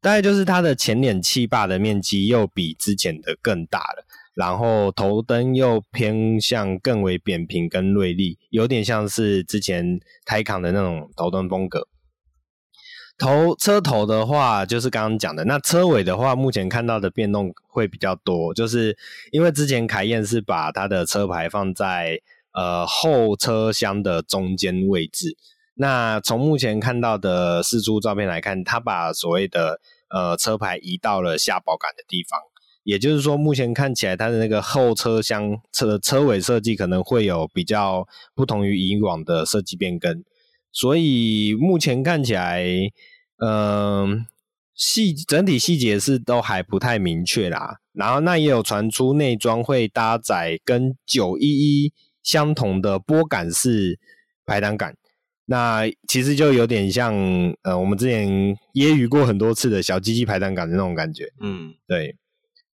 [0.00, 4.06] 大概就是它的前脸气坝的面积又比之前的更大了。
[4.34, 11.86] 然后头灯又偏向更为扁平跟锐利，有点像是之前泰康的那种头灯风格。
[13.18, 15.44] 头车头的话，就是刚刚讲的。
[15.44, 18.96] 那车尾的话，目前看到的变动会比较多，就是
[19.30, 22.20] 因为之前凯宴是把它的车牌放在
[22.52, 25.36] 呃后车厢的中间位置。
[25.74, 29.78] 那从目前看到的四出照片来看，它把所谓的
[30.08, 32.40] 呃车牌移到了下保杆的地方。
[32.84, 40.24] 也就是说，目前看起来它的那个后车厢车车尾设计可能会有比较不同于以往的设计变更，
[40.72, 42.64] 所以目前看起来，
[43.38, 44.26] 嗯、呃，
[44.74, 47.78] 细整体细节是都还不太明确啦。
[47.92, 54.00] 然后那也有传出内装会搭载跟九一一相同的拨杆式
[54.44, 54.96] 排挡杆，
[55.44, 57.14] 那其实就有点像
[57.62, 58.26] 呃我们之前
[58.74, 61.30] 揶揄过很多次的小鸡鸡排挡杆的那种感觉。
[61.40, 62.16] 嗯，对。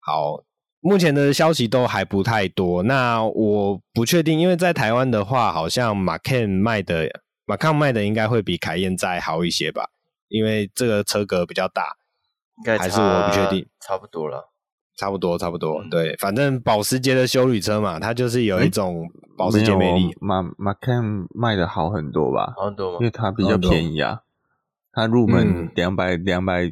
[0.05, 0.43] 好，
[0.81, 2.83] 目前的消息都还不太多。
[2.83, 7.09] 那我不确定，因为在台湾的话，好像 Macan 卖的
[7.47, 9.89] Macan 卖的应该会比凯宴再好一些吧，
[10.27, 11.97] 因为这个车格比较大。
[12.59, 14.51] 应该还是我不确定，差不多了。
[14.97, 19.05] 差不多，差不多，对，反正保时捷的修旅车嘛，它就是有一种
[19.37, 20.15] 保时捷魅力。
[20.21, 22.53] 马马 Macan 卖的好很多吧？
[22.55, 22.97] 好很多吗？
[23.01, 24.21] 因为它比较便宜啊，
[24.93, 26.71] 它入门两百两百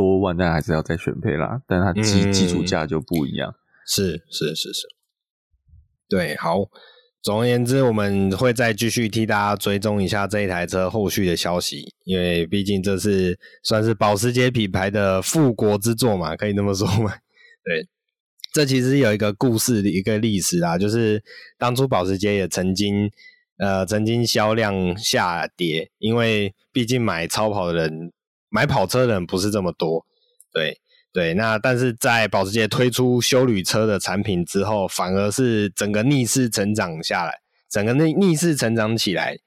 [0.00, 1.60] 多万，但还是要再选配啦。
[1.66, 3.54] 但它基基础价就不一样。
[3.86, 4.88] 是是是是，
[6.08, 6.68] 对，好。
[7.22, 17.12] 总而言之，我们会再继续替大家追踪一下这一台车后续的消息，因为毕竟这是算是保时捷品牌的复国之作嘛，可以这么说吗？
[17.62, 17.86] 对，
[18.54, 21.22] 这其实有一个故事的一个历史啊，就是
[21.58, 23.10] 当初保时捷也曾经
[23.58, 28.10] 呃曾经销量下跌，因为毕竟买超跑的人
[28.50, 30.04] 买跑车的人不是这么多，
[30.52, 30.80] 对
[31.12, 37.40] 对，那但是在保时捷推出修旅车的产品之后，反而是整个逆势成长下来，
[37.70, 39.38] 整个逆逆势成长起来，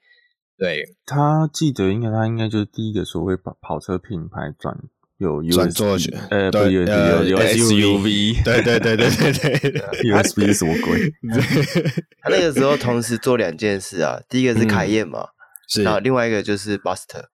[0.58, 4.76] 对，他记得应该他应该就是第一个所谓跑跑车品牌转。
[5.18, 6.82] 有 USB，呃，对，有
[7.24, 9.32] 有 SUV，对对对对对
[9.70, 11.08] 对，USB 是什么鬼？
[12.20, 15.28] 他那个时候同时做两件事啊，第一个是凯宴嘛，
[15.68, 17.26] 是，然后另外一个就是 Buster，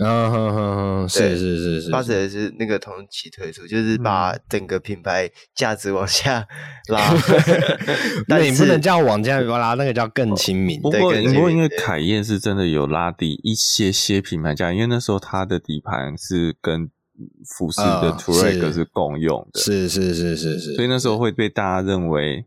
[0.00, 2.54] 嗯哼哼哼，是是是是，Buster 是。
[2.58, 6.46] 那个同期推出，就是把整个品牌价值往下
[6.88, 7.12] 拉，
[8.28, 10.80] 那你不能叫往下拉，那个叫更亲民。
[10.80, 16.88] 不过不过因为凯宴是真的有拉低一些些品牌价，因为那时候它的底盘是跟
[17.44, 21.18] 福斯的 Touareg 是共用的，是是是是是，所以那时候。
[21.18, 22.46] 会被大家认为，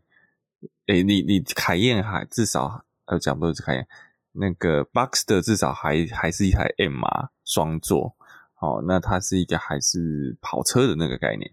[0.86, 3.86] 诶，你你凯宴还至少呃讲不是凯宴，
[4.32, 8.16] 那个 Boxster 至少还还是一台 M 啊双座，
[8.60, 11.50] 哦，那它是一个还是跑车的那个概念，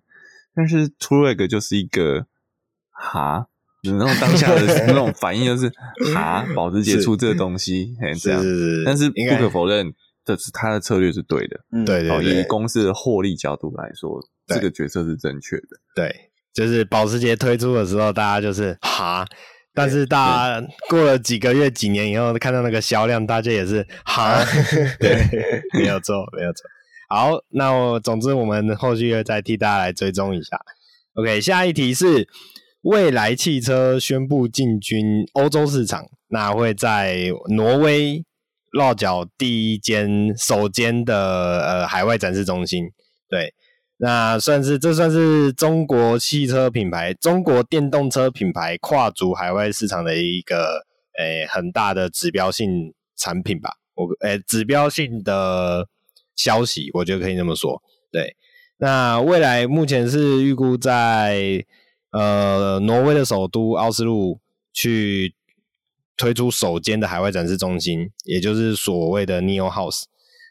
[0.56, 2.26] 但是 Touareg 就是一个
[2.92, 3.48] 哈，
[3.84, 5.72] 那种当下的 那种反应就是
[6.14, 8.44] 哈，保时捷出这个东西，哎这样，
[8.86, 9.94] 但是不可否认。
[10.26, 15.68] 这是他的策略是对的，嗯，对对对，以公司的获利角度来说，这个决策是正确的。
[15.96, 19.26] 对，就是保时捷推出的时候，大家就是哈，
[19.80, 24.44] 但是大家过了几个月、几年以后，看到那个销量，大家也是哈，
[25.00, 25.16] 对，
[25.80, 26.64] 没有错，没有错。
[27.08, 30.60] 好，那我总之我们后续会再替大家来追踪一下。
[31.14, 32.28] OK，下一题是
[32.82, 38.26] 蔚来汽车宣布进军欧洲市场，那会在挪威。
[38.72, 42.84] 落脚第一间首间的呃海外展示中心，
[43.28, 43.52] 对，
[44.02, 50.86] 那算是这算是中国汽车品牌、中国电动车品牌跨足海外市场的一个
[51.20, 53.72] 诶、很大的指标性产品吧。
[53.96, 55.88] 我诶、指标性的
[56.36, 57.82] 消息，我觉得可以这么说。
[58.12, 58.36] 对，
[58.78, 61.66] 那未来目前是预估在
[62.12, 64.40] 呃挪威的首都奥斯陆
[64.74, 65.36] 去。
[66.22, 70.04] 推出首间的海外展示中心，也就是所谓的 Neo House，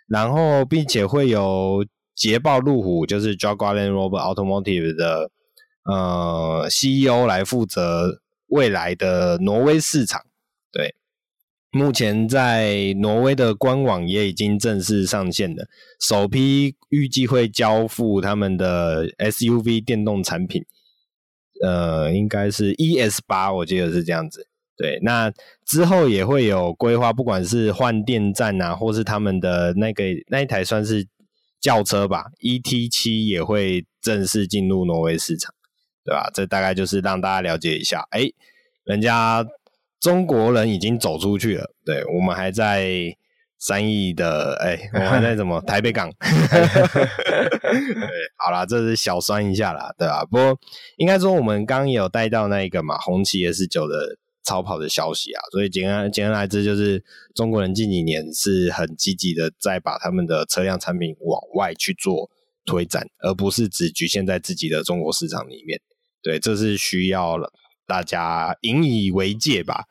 [0.07, 1.85] 然后并且会有
[2.19, 5.31] 捷豹路虎，就是 Jaguar Land Rover Automotive 的
[5.85, 10.23] 呃 CEO 来负责未来的挪威市场。
[10.73, 10.97] 对，
[11.71, 15.69] 目前在挪威的官网也已经正式上线了，
[16.01, 20.65] 首批预计会交付他们的 SUV 电动产品，
[21.63, 24.49] 呃，应该是 ES 八，我记得是这样子。
[24.77, 25.33] 对，那
[25.67, 31.07] 之后也会有规划，不管是换电站啊，或是他们的那个那一台算是
[31.61, 35.53] 轿车吧，ET 七也会正式进入挪威市场，
[36.05, 36.31] 对吧？
[36.33, 38.31] 这大概就是让大家了解一下，哎，
[38.85, 39.45] 人家
[40.01, 43.17] 中国人已经走出去了，对，我们还在
[43.59, 46.09] 三亿的，哎，我们还在什么 台北港？
[46.21, 47.09] 对，
[48.37, 50.25] 好啦，这是小酸一下啦，对吧？
[50.25, 50.59] 不过
[50.97, 54.17] 应该说我们刚刚也有带到那个嘛，红旗 S 九的。
[54.49, 62.31] 超跑的消息啊，所以简单简单来之，就是中国人近几年是很积极的在把他们的车辆产品往外去做
[62.65, 65.79] 推展，而不是只局限在自己的中国市场里面。
[66.23, 67.37] 对，这是需要
[67.87, 69.85] 大家引以为戒吧。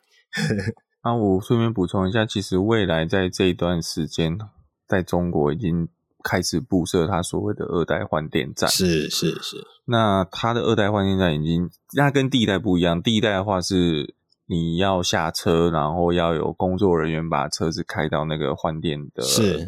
[1.01, 4.39] 啊，我顺便补充一下，其实未来在这一段时间
[4.87, 5.87] 在中国已经
[6.23, 8.67] 开始布设它所谓的二代换电站。
[8.71, 14.16] 是是是，那它的二代换电站已经，那跟第一代不一样，第一代的话是。
[14.49, 19.21] 你要下车，然后要有工作人员把车子开到那个换电的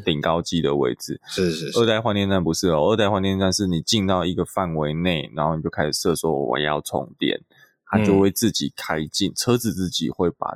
[0.06, 1.20] 顶高机的位置。
[1.28, 1.80] 是是是。
[1.80, 7.42] 二代换电站不是哦，二代换电站是你进到一个范围内，然后你就开始设说我要充电，
[7.86, 10.56] 它就会自己开进，嗯、车子自己会把，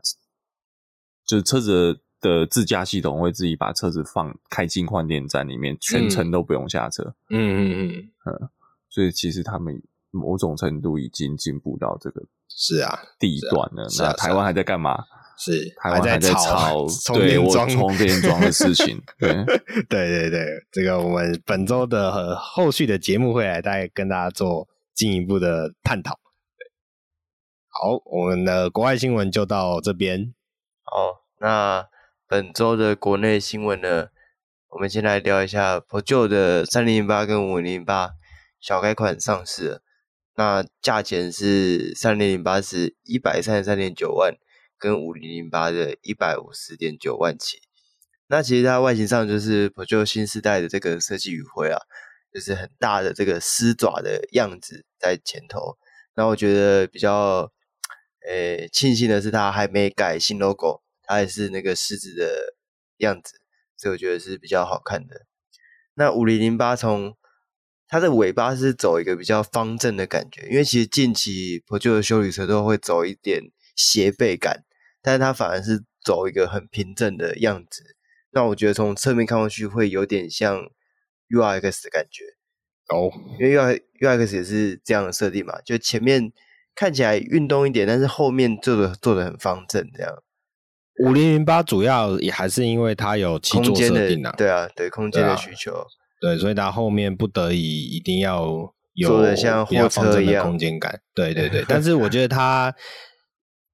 [1.25, 7.13] 就是车子的自驾系统会自己把车子放开进换电站里面，全程都不用下车。
[7.29, 8.49] 嗯嗯嗯嗯。
[8.89, 12.21] 所以其实他们某种程度已经进步到这个。
[12.47, 13.85] 是啊，地段了。
[13.99, 15.03] 那台湾还在干嘛？
[15.35, 19.01] 是台湾还在吵充电桩充电桩的事情。
[19.17, 19.33] 对
[19.89, 26.19] 对对对，这个我们本周的后续的节目会来再跟大家做进一步的探讨。
[27.67, 30.33] 好，我们的国外新闻就到这边。
[30.85, 31.87] 哦，那
[32.27, 34.09] 本周的国内新闻呢？
[34.69, 38.13] 我们先来聊一下 Peugeot 的三零零八跟五零零八
[38.59, 39.82] 小改款上市了。
[40.35, 44.33] 那价钱是三零零八是一百三十三点九万，
[44.77, 47.61] 跟五零零八的一百五十点九万起。
[48.27, 51.79] 那其实它外形上就是 Peugeot 新世代的这个设计余晖啊，
[52.33, 55.77] 就是很大的这个狮爪的样子在前头。
[56.15, 57.51] 那我觉得比较
[58.27, 62.55] 诶庆幸的是，它还没改新 logo，它还是那个狮子的
[62.97, 63.39] 样子，
[63.77, 65.27] 所以我觉得是比较好看的。
[65.93, 67.15] 那五零零八从
[67.93, 74.63] 它的尾巴是走一个比较方正的感觉，因为其实近期 Peugeot 的修理车都会走一点斜背感，
[74.99, 77.95] 但是它反而是走一个很平正的样子。
[78.31, 80.71] 那我觉得从侧面看过去会有点像
[81.29, 82.23] URX 的感觉
[82.89, 86.31] 哦，因为 UR URX 也是这样的设定嘛，就前面
[86.73, 90.11] 看起来运动一点，但是后面做的做的很方正这样。
[91.03, 95.85] 五零零八主要也还是因为它有七座设定啊，对啊，对空间的需求。
[96.23, 101.01] 对，所以他后面不得已一定要有做的像货车一样空间感。
[101.13, 102.73] 对对对，但是我觉得它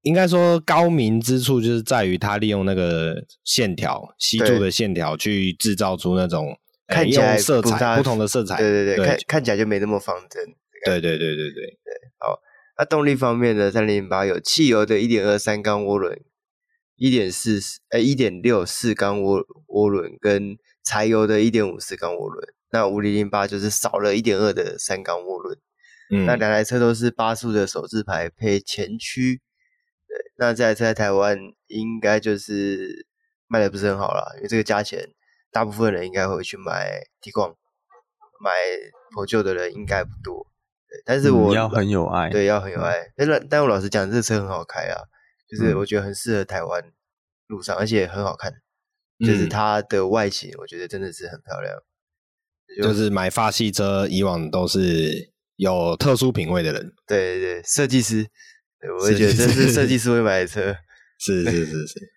[0.01, 8.57] 应该说高明之处就是在于它利用那个线条，吸住的线条去制造出那种看起来色彩不同的色彩。
[8.57, 10.43] 对对对，对看看起来就没那么方正。
[10.85, 11.77] 对对对对对对。
[12.17, 12.39] 好，
[12.79, 13.69] 那动力方面呢？
[13.69, 16.19] 三零零八有汽油的一点二三缸涡轮，
[16.95, 17.59] 一点四
[17.91, 20.57] 呃一点六四缸涡涡轮跟。
[20.89, 25.55] 柴油的一点五四缸涡轮，那五零零八就是少了一点二的三缸涡轮。
[26.11, 29.39] 嗯，那两台车都是八速的手自排配前驱。
[30.07, 31.37] 对，那这台车在台湾
[31.67, 33.05] 应该就是
[33.45, 35.13] 卖的不是很好啦，因为这个价钱，
[35.51, 37.53] 大部分人应该会去买 Tiguan，
[38.41, 38.49] 买
[39.13, 40.47] Peugeot 的人应该不多。
[40.87, 43.11] 对，但是我、嗯、要很有爱，对，要很有爱。
[43.15, 45.03] 但是，但我老实讲，这个车很好开啊，
[45.47, 46.83] 就是我觉得很适合台湾
[47.45, 48.51] 路上，而且很好看。
[49.19, 51.75] 就是它的外形，我觉得真的是很漂亮。
[52.79, 56.93] 嗯、就是买法系车，以往都是有特殊品味的人。
[57.07, 58.27] 对对对，设计师，
[58.97, 60.75] 我会觉得这是设计师会买的车。
[61.19, 62.11] 是是是 是。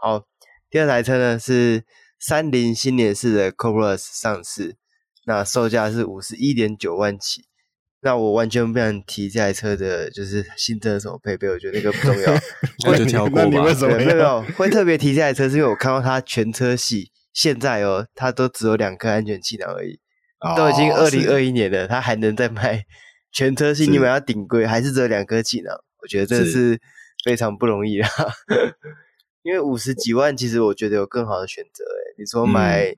[0.00, 0.26] 好，
[0.70, 1.84] 第二台车呢是
[2.20, 4.76] 三菱新年式的 CoPlus 上市，
[5.26, 7.46] 那售价是五十一点九万起。
[8.04, 12.32] 那我完全不想提这台车的，就是新车什么配备，我觉得那个不重要，
[12.86, 13.42] 我就跳过吧。
[13.42, 15.48] 那你为什么没有 会特别提这台车？
[15.48, 19.98] 是因为我看到它全车系现在哦，它都只有两颗安全气囊而已，
[20.40, 22.84] 哦、都已经二零二一年了，它还能再卖
[23.32, 25.74] 全车系，你们要顶规还是只有两颗气囊？
[26.02, 26.78] 我觉得这是
[27.24, 28.08] 非常不容易啦。
[29.42, 31.84] 因为五十几万，其实我觉得有更好的选择。
[31.84, 32.94] 哎你说买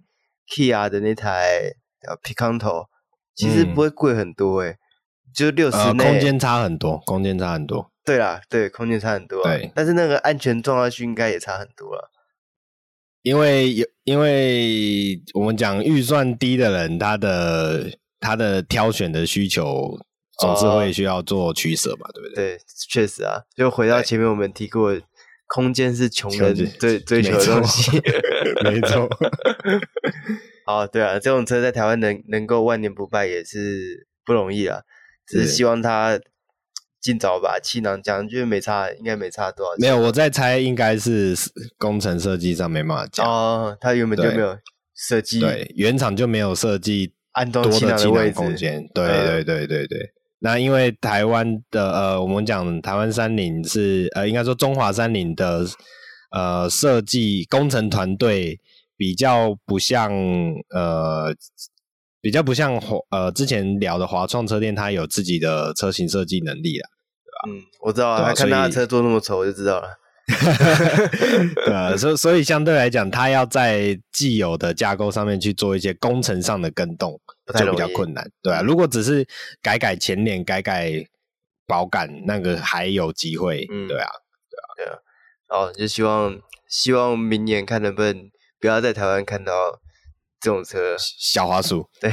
[0.46, 2.86] Kia 的那台叫 Picanto，
[3.34, 4.76] 其实不会贵很多诶
[5.36, 7.92] 就六十内，空间差很多，空间差很多。
[8.04, 9.42] 对啦，对，空间差很多。
[9.42, 12.10] 对，但是那个安全撞上去应该也差很多了。
[13.22, 19.98] 因为有，因为我们讲预算低的人，他的他的挑选的需求
[20.38, 22.56] 总是会需要做取舍嘛，哦、对不对？
[22.56, 23.42] 对，确实啊。
[23.54, 24.98] 就回到前面我们提过，
[25.48, 28.00] 空间是穷人最追求的东西。
[28.64, 29.08] 没错。
[30.66, 34.80] 哦，对啊，这种车在台湾能能够万年不败也是不容易啊。
[35.26, 36.20] 只是希望他
[37.00, 39.80] 尽早把气囊讲，就是没差，应该没差多少钱。
[39.80, 41.36] 没有，我在猜，应该是
[41.78, 43.26] 工程设计上没办法讲。
[43.26, 44.58] 哦，他原本就没有
[44.94, 48.88] 设计，对，原厂就没有设计安装气囊的位置空间。
[48.94, 50.12] 对对对对对。
[50.40, 55.64] 那因为台湾的呃，我们讲台湾三菱是呃，应该说中华三菱的
[56.30, 58.60] 呃设计工程团队
[58.96, 60.12] 比较不像
[60.70, 61.34] 呃。
[62.26, 66.88] 比较不像华呃之前聊的华创车店，它有自己的车型设计能力啦，
[67.22, 67.56] 对吧？
[67.56, 69.88] 嗯，我知道啊，看他的车做那么丑，我就知道了。
[71.64, 77.20] 对啊，所以所以相对来讲，它要在既有的架构上面去做一些工程上的更动，
[77.56, 79.24] 就比较困难，对啊，如果只是
[79.62, 80.90] 改改前脸、改改
[81.64, 84.10] 保杆，那个还有机会，嗯，对啊，
[84.50, 84.98] 对啊，对啊。
[85.46, 86.36] 哦，就希望
[86.68, 89.52] 希望明年看能不能不要在台湾看到。
[90.46, 92.08] 这种车小滑鼠， 对，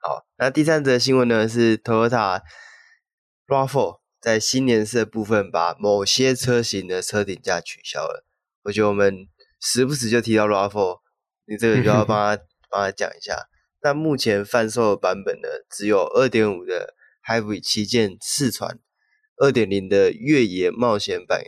[0.00, 0.24] 好。
[0.38, 2.40] 那第三则新闻呢是 Toyota
[3.48, 8.24] RAV4 在新年式的部分把某些车型的车顶架取消了。
[8.62, 9.26] 我觉得我们
[9.60, 11.00] 时不时就提到 RAV4，
[11.46, 13.48] 你这个就要帮他 帮他讲一下。
[13.82, 16.94] 那目前贩售的版本呢，只有二点五的
[17.26, 18.78] Hybrid 旗舰四传，
[19.38, 21.42] 二点零的越野冒险版，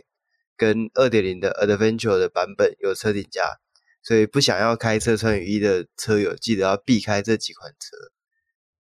[0.57, 3.61] 跟二点零的 Adventure 的版本有车顶架，
[4.07, 7.97] 所以不想要开车穿雨衣的车友，记得要避开这几款车。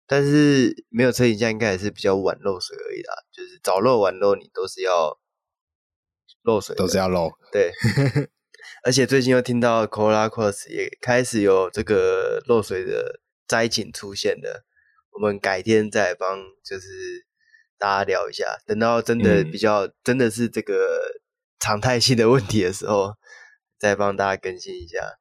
[0.06, 3.14] 但是没有车顶架，应该也是比较晚漏水而已啦。
[3.32, 5.18] 就是早漏晚漏，你都是要
[6.42, 7.32] 漏水，都是要漏。
[7.54, 7.72] 对，
[8.84, 14.66] 而且最近又听到 Corolla Cross 也开始有这个漏水的灾情出现了。
[15.12, 17.26] 我们改天再帮就是
[17.78, 21.00] 大家聊一下，等到真的比较、嗯、真的是这个
[21.62, 23.14] 常态性的问题的时候，
[23.84, 25.18] 再帮大家更新一下。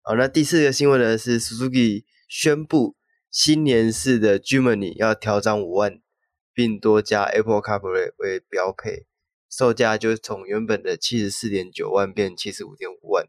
[0.00, 2.96] 好，那第四个新闻呢是 Suzuki 宣布。
[3.30, 6.00] 新年式的 Germany 要调涨五万，
[6.52, 9.06] 并多加 Apple CarPlay 为标配，
[9.48, 13.28] 售价就从原本的七十四点九万变七十五点五万。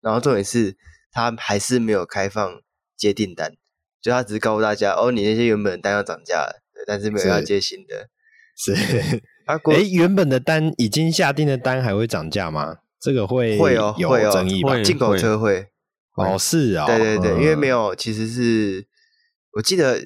[0.00, 0.76] 然后重点是，
[1.10, 2.60] 它还是没有开放
[2.96, 3.56] 接订单，
[4.00, 8.10] 就它只是告诉大家，哦，你那些原本的单要涨价了，但是没有要接新的。
[8.56, 8.74] 是，
[9.46, 12.81] 啊，哎、欸，原本的单已经下定的单还会涨价吗？
[13.02, 14.80] 这个会会哦，有争议吧？
[14.82, 15.66] 进口车会，
[16.14, 18.86] 哦，是啊、哦，对对对，嗯、因为没有，其实是。
[19.54, 20.00] 我记得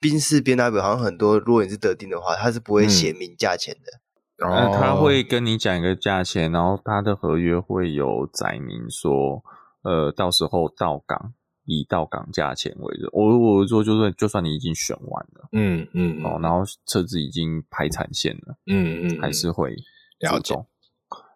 [0.00, 4.00] 宾士 BMW 好像很多，如果你是得定的话，他是不会写明价钱的。
[4.36, 9.42] 然后、嗯、他会跟你讲一个价钱，然后他的合约会有载明说，
[9.82, 11.34] 呃，到时候到港
[11.66, 13.10] 以到港价钱为准。
[13.12, 19.74] 我我说就算就算你已经选完了，嗯嗯，哦，然后车子已经排产线了，嗯嗯，还是会
[20.20, 20.54] 了解。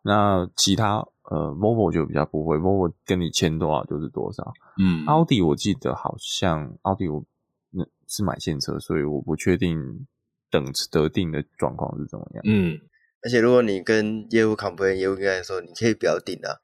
[0.03, 4.53] 那其他呃，Volvo 就比较不会，Volvo 跟你签多少就是多少。
[4.79, 7.25] 嗯，奥迪我记得好像奥迪我。
[7.73, 10.05] 那是买现车，所以我不确定
[10.51, 12.43] 等得定的状况是怎么样。
[12.45, 12.81] 嗯，
[13.23, 16.59] 而且如果你跟业务 complain 业务跟他说，你可以不要定啊，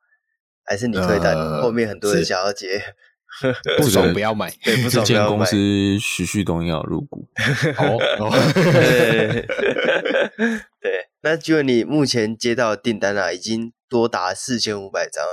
[0.64, 2.82] 还是你退单、呃，后面很多人想要接，
[3.78, 4.50] 不爽不要买。
[4.64, 5.14] 对，不爽不要买。
[5.14, 5.56] 这间公司
[6.00, 7.28] 徐旭东要入股。
[7.78, 8.00] 哦，
[10.82, 15.24] 对，那就你目前接到的订单啊，已经多达四千五百张。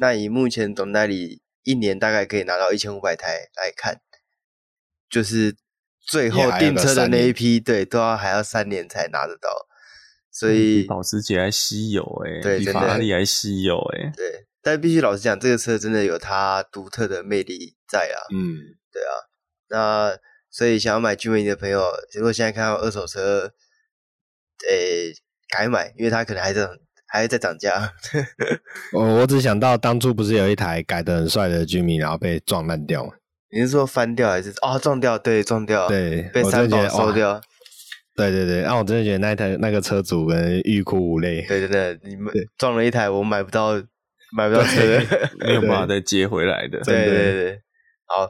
[0.00, 4.00] 那以目前总代理一年大概可以拿到一千五百台来看。
[5.08, 5.54] 就是
[6.00, 9.48] 最后订车的那一批，对，都要还要三年才拿得到，
[10.32, 18.58] 所以、嗯、保时捷还稀有哎、欸、对，比法拉利还稀有哎、欸、对，但必须老实讲，这个车真的有它独特的魅力在啊，嗯，
[18.92, 19.14] 对啊，
[19.68, 20.18] 那
[20.50, 21.80] 所以想要买 Jimny 的朋友，
[22.14, 23.54] 如果现在看到二手车，
[24.68, 25.14] 诶、欸，
[25.48, 26.68] 改买，因为它可能还在
[27.06, 27.92] 还在涨价。
[28.92, 33.12] 我 我只想到当初不是有一台改的很帅的 Jimny，然后被撞烂掉吗？
[33.50, 35.18] 你是说翻掉还是哦撞掉？
[35.18, 37.40] 对，撞掉，对，被三宝收掉。
[38.14, 41.42] 对对对，让、啊、我真的觉得那台那个车主跟欲哭无泪。
[41.46, 43.74] 对对对，你们撞了一台，我买不到，
[44.36, 45.00] 买不到车，
[45.38, 46.80] 没有办法再接回来的。
[46.80, 47.62] 对对对，对，
[48.06, 48.28] 好，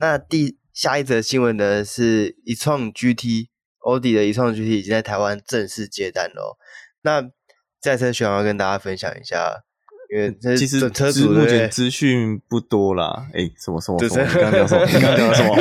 [0.00, 3.49] 那第下一则新闻呢是一创 GT，
[3.80, 6.56] 奥迪的一创 GT 已经在台湾正式接单了。
[7.02, 7.22] 那
[7.80, 9.64] 这台车想要跟大家分享一下。
[10.12, 14.24] 因为其实车主目前 资讯不多啦，哎、欸，什么什么什么？
[14.26, 14.84] 你刚刚讲什么？
[14.84, 15.54] 你刚刚讲什么？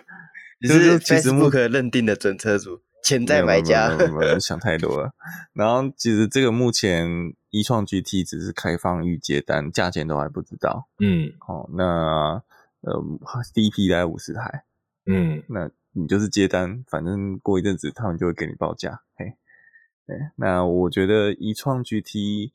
[0.58, 3.94] 你是其实不可认定的准车主，潜在买家。
[4.40, 5.10] 想太多了。
[5.52, 7.06] 然后其实这个目前
[7.50, 10.88] 一创 GT 只是开放预接单，价钱都还不知道。
[10.98, 12.42] 嗯，好，那
[12.80, 12.98] 呃，
[13.52, 14.64] 第一批大概五十台。
[15.06, 19.02] 嗯，那你就是接单，反正过一阵子他们就会给你报价。
[19.16, 19.36] 嘿。
[20.06, 22.52] 对，那我觉得一创 GT，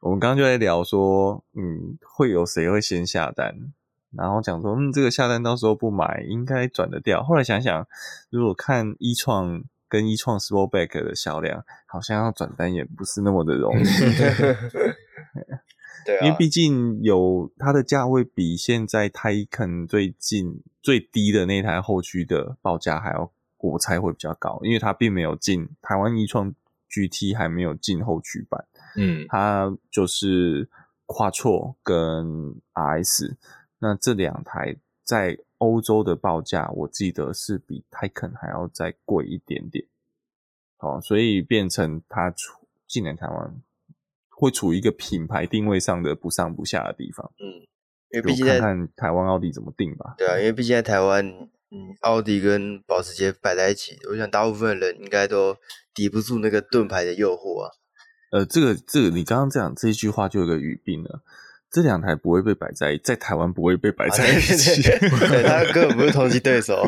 [0.00, 3.74] 我们刚刚就在聊说，嗯，会有谁会先下单？
[4.10, 7.22] 然后讲说，嗯，这个下单到时候不买，应该转得掉。
[7.22, 7.86] 后来想想，
[8.30, 13.84] 如果看一创跟一创 Sportback 的销量，好像要转单也不是那么的容易。
[16.04, 26.54] 对，因为毕竟有它的价位比现在 Taycan 最近最低的那台后驱的报价还要，我猜会比较高，因为它并没有进台湾一创。
[26.86, 28.64] GT 还没有进后驱版，
[28.96, 30.68] 嗯，它就是
[31.06, 33.34] Quattro 跟 RS，
[33.80, 39.84] 那这两台在欧洲的报价，我记得是比 Taycan 还要再贵一点点，
[40.78, 43.60] 哦，所以变成它出进来台湾
[44.36, 47.66] 会处于一个品牌定位上的不上不下的地方，嗯，
[48.10, 51.48] 因为毕竟看看台湾奥迪怎么定吧，对啊，因为毕竟在台湾。
[51.70, 55.56] 嗯，奥迪跟保时捷摆在一起，我想大部分人应该都
[55.92, 57.70] 抵不住那个盾牌的诱惑啊。
[58.30, 61.24] 呃，这个这个，你刚刚这样这一句话就有个语病了。
[61.74, 64.80] 这两台不会被摆在在台湾，不会被摆在一起。
[64.88, 66.86] 啊、对，对，对，对，他根本不是同级对手。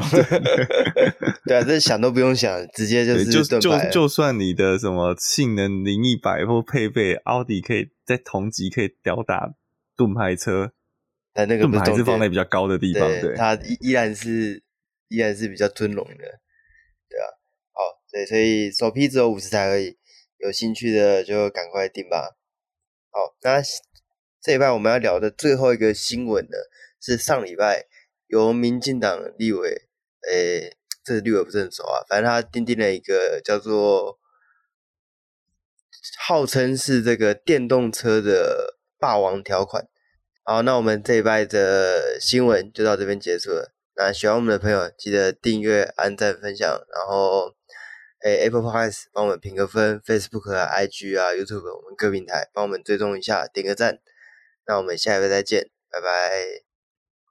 [1.45, 9.55] 对啊，这想都不用想，直接就是就就就算你的什么性能零一百或配备，奥迪可以在同级可以吊打
[9.97, 10.72] 盾牌车，
[11.34, 14.62] 但那个盾牌是放在比较高的地方，对，它依依然是。
[15.09, 17.30] 依然是比较尊荣的，对啊，
[17.70, 17.80] 好，
[18.11, 19.97] 对，所以首批只有五十台而已，
[20.39, 22.34] 有兴趣的就赶快订吧。
[23.12, 23.62] 好，那
[24.47, 26.57] 这礼拜我们要聊的最后一个新闻呢，
[27.01, 27.84] 是上礼拜
[28.28, 29.88] 由民进党立委，
[30.30, 34.20] 诶，这个立委不是很熟啊，反正他订定了一个叫做，
[36.20, 39.88] 号称是这个电动车的霸王条款。
[40.44, 43.74] 好，那我们这礼拜的新闻就到这边结束了。
[43.97, 47.57] 那喜欢我们的朋友，记得订阅、按赞、分享，然后。
[48.24, 53.99] 哎，Apple Podcast 帮我们评个分，Facebook 啊、IG 啊、YouTube 我们各平台帮我们追踪一下，点个赞。
[54.67, 56.07] 那我们下一位再见，拜拜，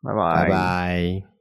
[0.01, 1.34] 拜拜，拜拜。